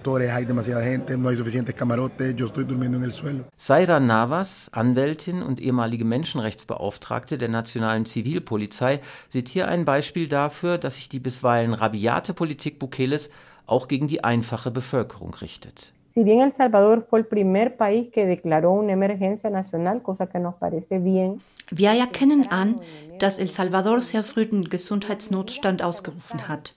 Saira 3.56 3.98
Navas, 3.98 4.70
Anwältin 4.72 5.42
und 5.42 5.60
ehemalige 5.60 6.04
Menschenrechtsbeauftragte 6.04 7.38
der 7.38 7.48
nationalen 7.48 8.06
Zivilpolizei, 8.06 9.00
sieht 9.28 9.48
hier 9.48 9.66
ein 9.66 9.84
Beispiel 9.84 10.28
dafür, 10.28 10.78
dass 10.78 10.94
sich 10.94 11.08
die 11.08 11.18
bisweilen 11.18 11.74
rabiate 11.74 12.34
Politik 12.34 12.78
Bukeles 12.78 13.30
auch 13.70 13.88
gegen 13.88 14.08
die 14.08 14.24
einfache 14.24 14.70
Bevölkerung 14.70 15.34
richtet. 15.34 15.92
Si 16.14 16.24
bien 16.24 16.40
El 16.40 16.52
Salvador 16.56 17.06
fue 17.08 17.20
el 17.20 17.24
primer 17.24 17.76
país 17.76 18.10
que 18.12 18.26
declaró 18.26 18.72
una 18.72 18.92
emergencia 18.92 19.48
nacional, 19.48 20.02
cosa 20.02 20.26
que 20.26 20.40
nos 20.40 20.56
parece 20.56 20.98
bien. 20.98 21.40
Wir 21.72 21.90
erkennen 21.90 22.48
an, 22.50 22.80
dass 23.20 23.38
El 23.38 23.48
Salvador 23.48 24.02
sehr 24.02 24.24
früh 24.24 24.44
den 24.44 24.64
Gesundheitsnotstand 24.64 25.82
ausgerufen 25.82 26.48
hat. 26.48 26.74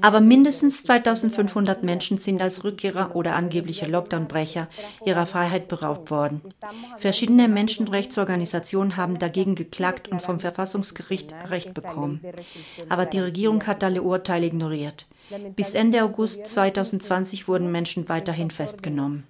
Aber 0.00 0.20
mindestens 0.20 0.82
2500 0.82 1.84
Menschen 1.84 2.18
sind 2.18 2.42
als 2.42 2.64
Rückkehrer 2.64 3.14
oder 3.14 3.36
angebliche 3.36 3.86
Lockdownbrecher 3.86 4.66
ihrer 5.04 5.26
Freiheit 5.26 5.68
beraubt 5.68 6.10
worden. 6.10 6.40
Verschiedene 6.96 7.46
Menschenrechtsorganisationen 7.46 8.96
haben 8.96 9.20
dagegen 9.20 9.54
geklagt 9.54 10.08
und 10.08 10.20
vom 10.20 10.40
Verfassungsgericht 10.40 11.32
Recht 11.48 11.72
bekommen. 11.72 12.20
Aber 12.88 13.06
die 13.06 13.20
Regierung 13.20 13.64
hat 13.68 13.84
alle 13.84 14.02
Urteile 14.02 14.46
ignoriert. 14.46 15.06
Bis 15.56 15.74
Ende 15.74 16.02
August 16.02 16.46
2020 16.46 17.48
wurden 17.48 17.72
Menschen 17.72 18.08
weiterhin 18.08 18.50
festgenommen. 18.50 19.24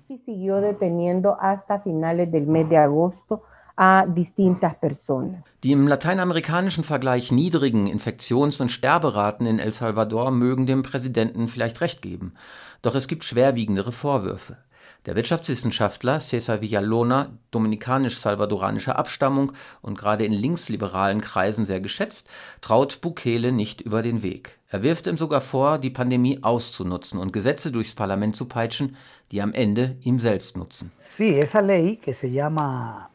Die 5.62 5.72
im 5.72 5.88
lateinamerikanischen 5.88 6.84
Vergleich 6.84 7.32
niedrigen 7.32 7.86
Infektions- 7.86 8.60
und 8.60 8.70
Sterberaten 8.70 9.46
in 9.46 9.58
El 9.58 9.72
Salvador 9.72 10.30
mögen 10.30 10.66
dem 10.66 10.82
Präsidenten 10.82 11.48
vielleicht 11.48 11.80
recht 11.80 12.02
geben. 12.02 12.34
Doch 12.82 12.94
es 12.94 13.08
gibt 13.08 13.24
schwerwiegendere 13.24 13.92
Vorwürfe. 13.92 14.58
Der 15.06 15.16
Wirtschaftswissenschaftler 15.16 16.18
Cesar 16.18 16.62
Villalona, 16.62 17.36
dominikanisch-salvadoranischer 17.50 18.96
Abstammung 18.96 19.52
und 19.82 19.98
gerade 19.98 20.24
in 20.24 20.32
linksliberalen 20.32 21.20
Kreisen 21.20 21.66
sehr 21.66 21.80
geschätzt, 21.80 22.30
traut 22.62 23.02
Bukele 23.02 23.52
nicht 23.52 23.82
über 23.82 24.00
den 24.00 24.22
Weg. 24.22 24.58
Er 24.68 24.82
wirft 24.82 25.06
ihm 25.06 25.18
sogar 25.18 25.42
vor, 25.42 25.76
die 25.76 25.90
Pandemie 25.90 26.42
auszunutzen 26.42 27.18
und 27.18 27.34
Gesetze 27.34 27.70
durchs 27.70 27.94
Parlament 27.94 28.34
zu 28.34 28.46
peitschen, 28.46 28.96
die 29.30 29.42
am 29.42 29.52
Ende 29.52 29.98
ihm 30.00 30.18
selbst 30.18 30.56
nutzen. 30.56 30.90
Sí, 31.00 31.38
esa 31.38 31.60
ley 31.60 31.96
que 31.96 32.14
se 32.14 32.28
llama 32.28 33.10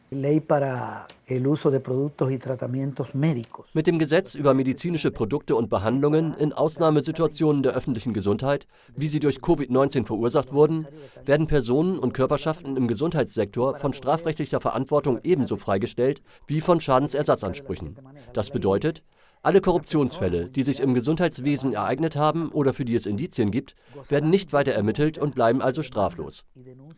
Mit 3.74 3.86
dem 3.86 3.98
Gesetz 4.00 4.34
über 4.34 4.54
medizinische 4.54 5.12
Produkte 5.12 5.54
und 5.54 5.70
Behandlungen 5.70 6.34
in 6.34 6.52
Ausnahmesituationen 6.52 7.62
der 7.62 7.74
öffentlichen 7.74 8.12
Gesundheit, 8.12 8.66
wie 8.96 9.06
sie 9.06 9.20
durch 9.20 9.36
Covid-19 9.36 10.06
verursacht 10.06 10.52
wurden, 10.52 10.88
werden 11.24 11.46
Personen 11.46 12.00
und 12.00 12.12
Körperschaften 12.12 12.76
im 12.76 12.88
Gesundheitssektor 12.88 13.76
von 13.76 13.92
strafrechtlicher 13.92 14.58
Verantwortung 14.58 15.20
ebenso 15.22 15.56
freigestellt 15.56 16.22
wie 16.48 16.60
von 16.60 16.80
Schadensersatzansprüchen. 16.80 17.96
Das 18.32 18.50
bedeutet, 18.50 19.04
alle 19.42 19.60
Korruptionsfälle, 19.60 20.48
die 20.50 20.62
sich 20.62 20.80
im 20.80 20.92
Gesundheitswesen 20.92 21.72
ereignet 21.72 22.14
haben 22.14 22.50
oder 22.50 22.74
für 22.74 22.84
die 22.84 22.94
es 22.94 23.06
Indizien 23.06 23.50
gibt, 23.50 23.74
werden 24.08 24.28
nicht 24.28 24.52
weiter 24.52 24.72
ermittelt 24.72 25.16
und 25.16 25.34
bleiben 25.34 25.62
also 25.62 25.82
straflos. 25.82 26.44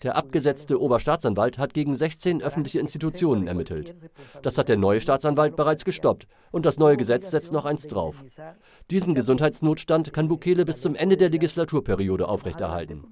Der 0.02 0.16
abgesetzte 0.16 0.80
Oberstaatsanwalt 0.80 1.58
hat 1.58 1.72
gegen 1.72 1.94
16 1.94 2.42
öffentliche 2.42 2.80
Institutionen 2.80 3.46
ermittelt. 3.46 3.94
Das 4.42 4.58
hat 4.58 4.68
der 4.68 4.76
neue 4.76 5.00
Staatsanwalt 5.00 5.54
bereits 5.54 5.84
gestoppt 5.84 6.26
und 6.50 6.66
das 6.66 6.78
neue 6.78 6.96
Gesetz 6.96 7.30
setzt 7.30 7.52
noch 7.52 7.64
eins 7.64 7.86
drauf. 7.86 8.24
Diesen 8.90 9.14
Gesundheitsnotstand 9.14 10.12
kann 10.12 10.28
Bukele 10.28 10.64
bis 10.64 10.80
zum 10.80 10.96
Ende 10.96 11.16
der 11.16 11.30
Legislaturperiode 11.30 12.28
aufrechterhalten 12.28 13.04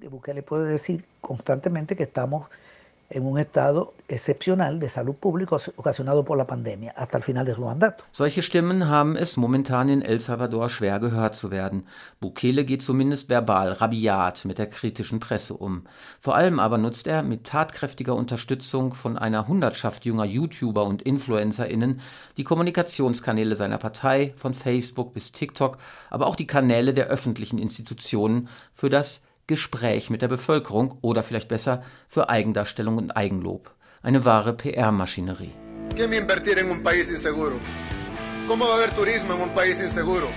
en 3.11 3.25
un 3.25 3.37
estado 3.37 3.93
excepcional 4.07 4.79
de 4.79 4.89
salud 4.89 5.15
pública 5.15 5.57
ocasionado 5.75 6.23
por 6.25 6.37
la 6.37 6.45
pandemia 6.45 6.93
hasta 6.97 7.17
el 7.17 7.23
final 7.23 7.45
de 7.45 7.55
su 7.55 7.61
mandato. 7.61 8.03
Solche 8.11 8.41
Stimmen 8.41 8.83
haben 8.87 9.15
es 9.15 9.37
momentan 9.37 9.89
in 9.89 10.01
El 10.01 10.19
Salvador 10.19 10.69
schwer 10.69 10.99
gehört 10.99 11.35
zu 11.35 11.49
werden. 11.49 11.85
Bukele 12.19 12.65
geht 12.65 12.81
zumindest 12.81 13.29
verbal 13.29 13.73
rabiat 13.73 14.45
mit 14.45 14.57
der 14.57 14.67
kritischen 14.67 15.19
Presse 15.19 15.53
um. 15.53 15.83
Vor 16.19 16.35
allem 16.35 16.59
aber 16.59 16.77
nutzt 16.77 17.07
er 17.07 17.23
mit 17.23 17.45
tatkräftiger 17.45 18.15
Unterstützung 18.15 18.93
von 18.93 19.17
einer 19.17 19.47
Hundertschaft 19.47 20.05
junger 20.05 20.25
YouTuber 20.25 20.83
und 20.83 21.01
InfluencerInnen 21.01 22.01
die 22.37 22.43
Kommunikationskanäle 22.43 23.55
seiner 23.55 23.77
Partei, 23.77 24.33
von 24.35 24.53
Facebook 24.53 25.13
bis 25.13 25.31
TikTok, 25.31 25.77
aber 26.09 26.27
auch 26.27 26.35
die 26.35 26.47
Kanäle 26.47 26.93
der 26.93 27.07
öffentlichen 27.07 27.59
Institutionen 27.59 28.49
für 28.73 28.89
das 28.89 29.25
Gespräch 29.47 30.09
mit 30.09 30.21
der 30.21 30.27
Bevölkerung 30.27 30.97
oder 31.01 31.23
vielleicht 31.23 31.49
besser 31.49 31.83
für 32.07 32.29
Eigendarstellung 32.29 32.97
und 32.97 33.11
Eigenlob. 33.11 33.73
Eine 34.01 34.25
wahre 34.25 34.53
PR-Maschinerie. 34.53 35.51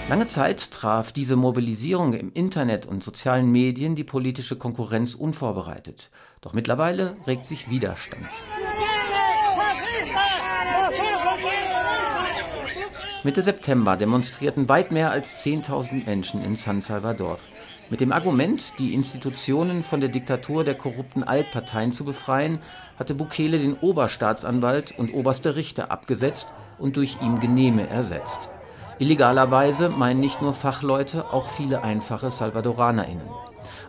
Lange 0.08 0.26
Zeit 0.28 0.70
traf 0.70 1.12
diese 1.12 1.36
Mobilisierung 1.36 2.12
im 2.12 2.32
Internet 2.32 2.86
und 2.86 3.02
sozialen 3.02 3.50
Medien 3.50 3.96
die 3.96 4.04
politische 4.04 4.56
Konkurrenz 4.56 5.14
unvorbereitet. 5.14 6.10
Doch 6.40 6.52
mittlerweile 6.52 7.16
regt 7.26 7.46
sich 7.46 7.70
Widerstand. 7.70 8.28
Mitte 13.24 13.40
September 13.40 13.96
demonstrierten 13.96 14.68
weit 14.68 14.92
mehr 14.92 15.10
als 15.10 15.42
10.000 15.42 16.04
Menschen 16.04 16.44
in 16.44 16.56
San 16.56 16.82
Salvador. 16.82 17.38
Mit 17.94 18.00
dem 18.00 18.10
Argument, 18.10 18.72
die 18.80 18.92
Institutionen 18.92 19.84
von 19.84 20.00
der 20.00 20.08
Diktatur 20.08 20.64
der 20.64 20.74
korrupten 20.74 21.22
Altparteien 21.22 21.92
zu 21.92 22.04
befreien, 22.04 22.58
hatte 22.98 23.14
Bukele 23.14 23.56
den 23.56 23.74
Oberstaatsanwalt 23.74 24.98
und 24.98 25.14
oberste 25.14 25.54
Richter 25.54 25.92
abgesetzt 25.92 26.52
und 26.76 26.96
durch 26.96 27.18
ihm 27.22 27.38
Genehme 27.38 27.88
ersetzt. 27.88 28.48
Illegalerweise 28.98 29.90
meinen 29.90 30.18
nicht 30.18 30.42
nur 30.42 30.54
Fachleute, 30.54 31.32
auch 31.32 31.46
viele 31.46 31.84
einfache 31.84 32.32
SalvadoranerInnen. 32.32 33.30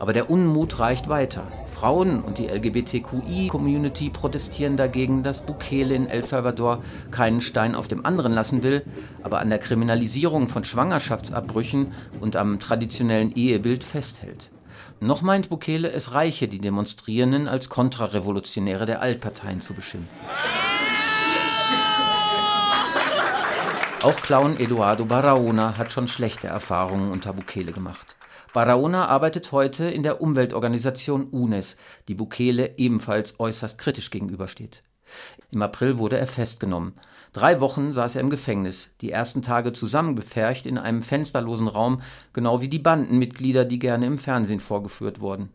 Aber 0.06 0.14
der 0.14 0.30
Unmut 0.30 0.78
reicht 0.78 1.10
weiter. 1.10 1.48
Frauen 1.66 2.22
und 2.22 2.38
die 2.38 2.46
LGBTQI-Community 2.46 4.12
protestieren 4.12 4.78
dagegen, 4.78 5.24
dass 5.24 5.44
Bukele 5.44 5.96
in 5.96 6.06
El 6.06 6.24
Salvador 6.24 6.84
keinen 7.10 7.42
Stein 7.42 7.74
auf 7.74 7.88
dem 7.88 8.06
anderen 8.06 8.32
lassen 8.32 8.62
will, 8.62 8.84
aber 9.24 9.40
an 9.40 9.50
der 9.50 9.58
Kriminalisierung 9.58 10.48
von 10.48 10.64
Schwangerschaftsabbrüchen 10.64 11.92
und 12.22 12.36
am 12.36 12.60
traditionellen 12.60 13.36
Ehebild 13.36 13.84
festhält. 13.84 14.52
Noch 15.00 15.24
meint 15.24 15.50
Bukele, 15.50 15.92
es 15.92 16.14
reiche, 16.14 16.48
die 16.48 16.60
Demonstrierenden 16.60 17.48
als 17.48 17.70
Kontrarevolutionäre 17.70 18.86
der 18.86 19.02
Altparteien 19.02 19.60
zu 19.60 19.74
beschimpfen. 19.74 20.16
Auch 24.04 24.22
Clown 24.22 24.60
Eduardo 24.60 25.06
Barahona 25.06 25.80
hat 25.80 25.92
schon 25.92 26.08
schlechte 26.08 26.46
Erfahrungen 26.46 27.12
unter 27.12 27.34
Bukele 27.34 27.72
gemacht. 27.72 28.15
Barahona 28.56 29.08
arbeitet 29.08 29.52
heute 29.52 29.84
in 29.84 30.02
der 30.02 30.22
Umweltorganisation 30.22 31.26
UNES, 31.26 31.76
die 32.08 32.14
Bukele 32.14 32.78
ebenfalls 32.78 33.38
äußerst 33.38 33.78
kritisch 33.78 34.12
gegenübersteht. 34.12 34.82
Im 35.52 35.62
April 35.62 35.98
wurde 35.98 36.18
er 36.18 36.26
festgenommen. 36.26 36.94
Drei 37.34 37.60
Wochen 37.60 37.92
saß 37.92 38.16
er 38.16 38.22
im 38.22 38.30
Gefängnis, 38.30 38.92
die 39.02 39.12
ersten 39.12 39.42
Tage 39.42 39.74
zusammengepfercht 39.74 40.68
in 40.68 40.78
einem 40.78 41.02
fensterlosen 41.04 41.68
Raum, 41.68 42.02
genau 42.32 42.62
wie 42.62 42.70
die 42.70 42.80
Bandenmitglieder, 42.80 43.66
die 43.66 43.78
gerne 43.78 44.06
im 44.06 44.18
Fernsehen 44.18 44.62
vorgeführt 44.62 45.20
wurden. 45.20 45.50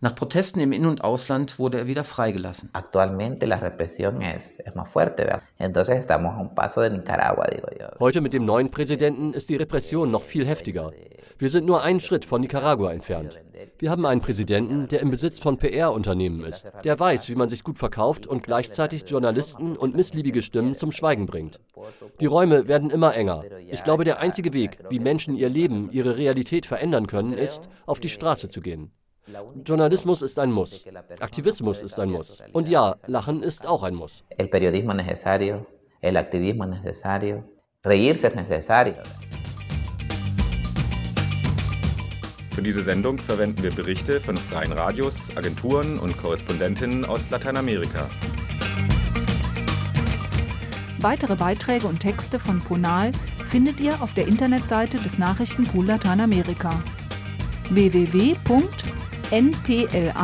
Nach 0.00 0.14
Protesten 0.14 0.60
im 0.60 0.72
In- 0.72 0.86
und 0.86 1.02
Ausland 1.02 1.58
wurde 1.58 1.78
er 1.78 1.86
wieder 1.86 2.04
freigelassen. 2.04 2.68
Heute 7.98 8.20
mit 8.20 8.32
dem 8.34 8.44
neuen 8.44 8.70
Präsidenten 8.70 9.32
ist 9.32 9.48
die 9.48 9.56
Repression 9.56 10.10
noch 10.10 10.22
viel 10.22 10.46
heftiger. 10.46 10.92
Wir 11.38 11.50
sind 11.50 11.66
nur 11.66 11.82
einen 11.82 12.00
Schritt 12.00 12.24
von 12.24 12.40
Nicaragua 12.40 12.92
entfernt. 12.92 13.38
Wir 13.78 13.90
haben 13.90 14.04
einen 14.04 14.20
Präsidenten, 14.20 14.88
der 14.88 15.00
im 15.00 15.10
Besitz 15.10 15.38
von 15.38 15.58
PR-Unternehmen 15.58 16.44
ist, 16.44 16.66
der 16.84 16.98
weiß, 16.98 17.28
wie 17.30 17.34
man 17.34 17.48
sich 17.48 17.64
gut 17.64 17.78
verkauft 17.78 18.26
und 18.26 18.42
gleichzeitig 18.42 19.08
Journalisten 19.08 19.76
und 19.76 19.96
missliebige 19.96 20.42
Stimmen 20.42 20.74
zum 20.74 20.92
Schweigen 20.92 21.26
bringt. 21.26 21.58
Die 22.20 22.26
Räume 22.26 22.68
werden 22.68 22.90
immer 22.90 23.14
enger. 23.14 23.44
Ich 23.70 23.82
glaube, 23.82 24.04
der 24.04 24.18
einzige 24.18 24.52
Weg, 24.52 24.78
wie 24.90 24.98
Menschen 24.98 25.36
ihr 25.36 25.48
Leben, 25.48 25.90
ihre 25.90 26.16
Realität 26.16 26.66
verändern 26.66 27.06
können, 27.06 27.32
ist, 27.32 27.68
auf 27.86 28.00
die 28.00 28.10
Straße 28.10 28.48
zu 28.48 28.60
gehen. 28.60 28.92
Journalismus 29.64 30.22
ist 30.22 30.38
ein 30.38 30.52
Muss. 30.52 30.84
Aktivismus 31.18 31.82
ist 31.82 31.98
ein 31.98 32.10
Muss. 32.10 32.42
Und 32.52 32.68
ja, 32.68 32.94
Lachen 33.06 33.42
ist 33.42 33.66
auch 33.66 33.82
ein 33.82 33.94
Muss. 33.94 34.24
El 34.28 34.46
periodismo 34.46 34.92
es 34.92 34.98
necesario, 34.98 35.66
el 36.00 36.16
activismo 36.16 36.64
es 36.64 36.70
necesario, 36.70 37.42
reírse 37.84 38.28
es 38.28 38.34
necesario. 38.36 38.94
Für 42.54 42.62
diese 42.62 42.82
Sendung 42.82 43.18
verwenden 43.18 43.62
wir 43.64 43.74
Berichte 43.74 44.20
von 44.20 44.36
freien 44.36 44.72
Radios, 44.72 45.36
Agenturen 45.36 45.98
und 45.98 46.16
Korrespondentinnen 46.16 47.04
aus 47.04 47.28
Lateinamerika. 47.30 48.08
Weitere 51.00 51.34
Beiträge 51.34 51.88
und 51.88 51.98
Texte 51.98 52.38
von 52.38 52.60
Ponal 52.60 53.10
findet 53.50 53.80
ihr 53.80 54.00
auf 54.02 54.14
der 54.14 54.28
Internetseite 54.28 54.98
des 54.98 55.18
Nachrichtenpool 55.18 55.84
Lateinamerika 55.84 56.80
www.npla.de 59.30 60.16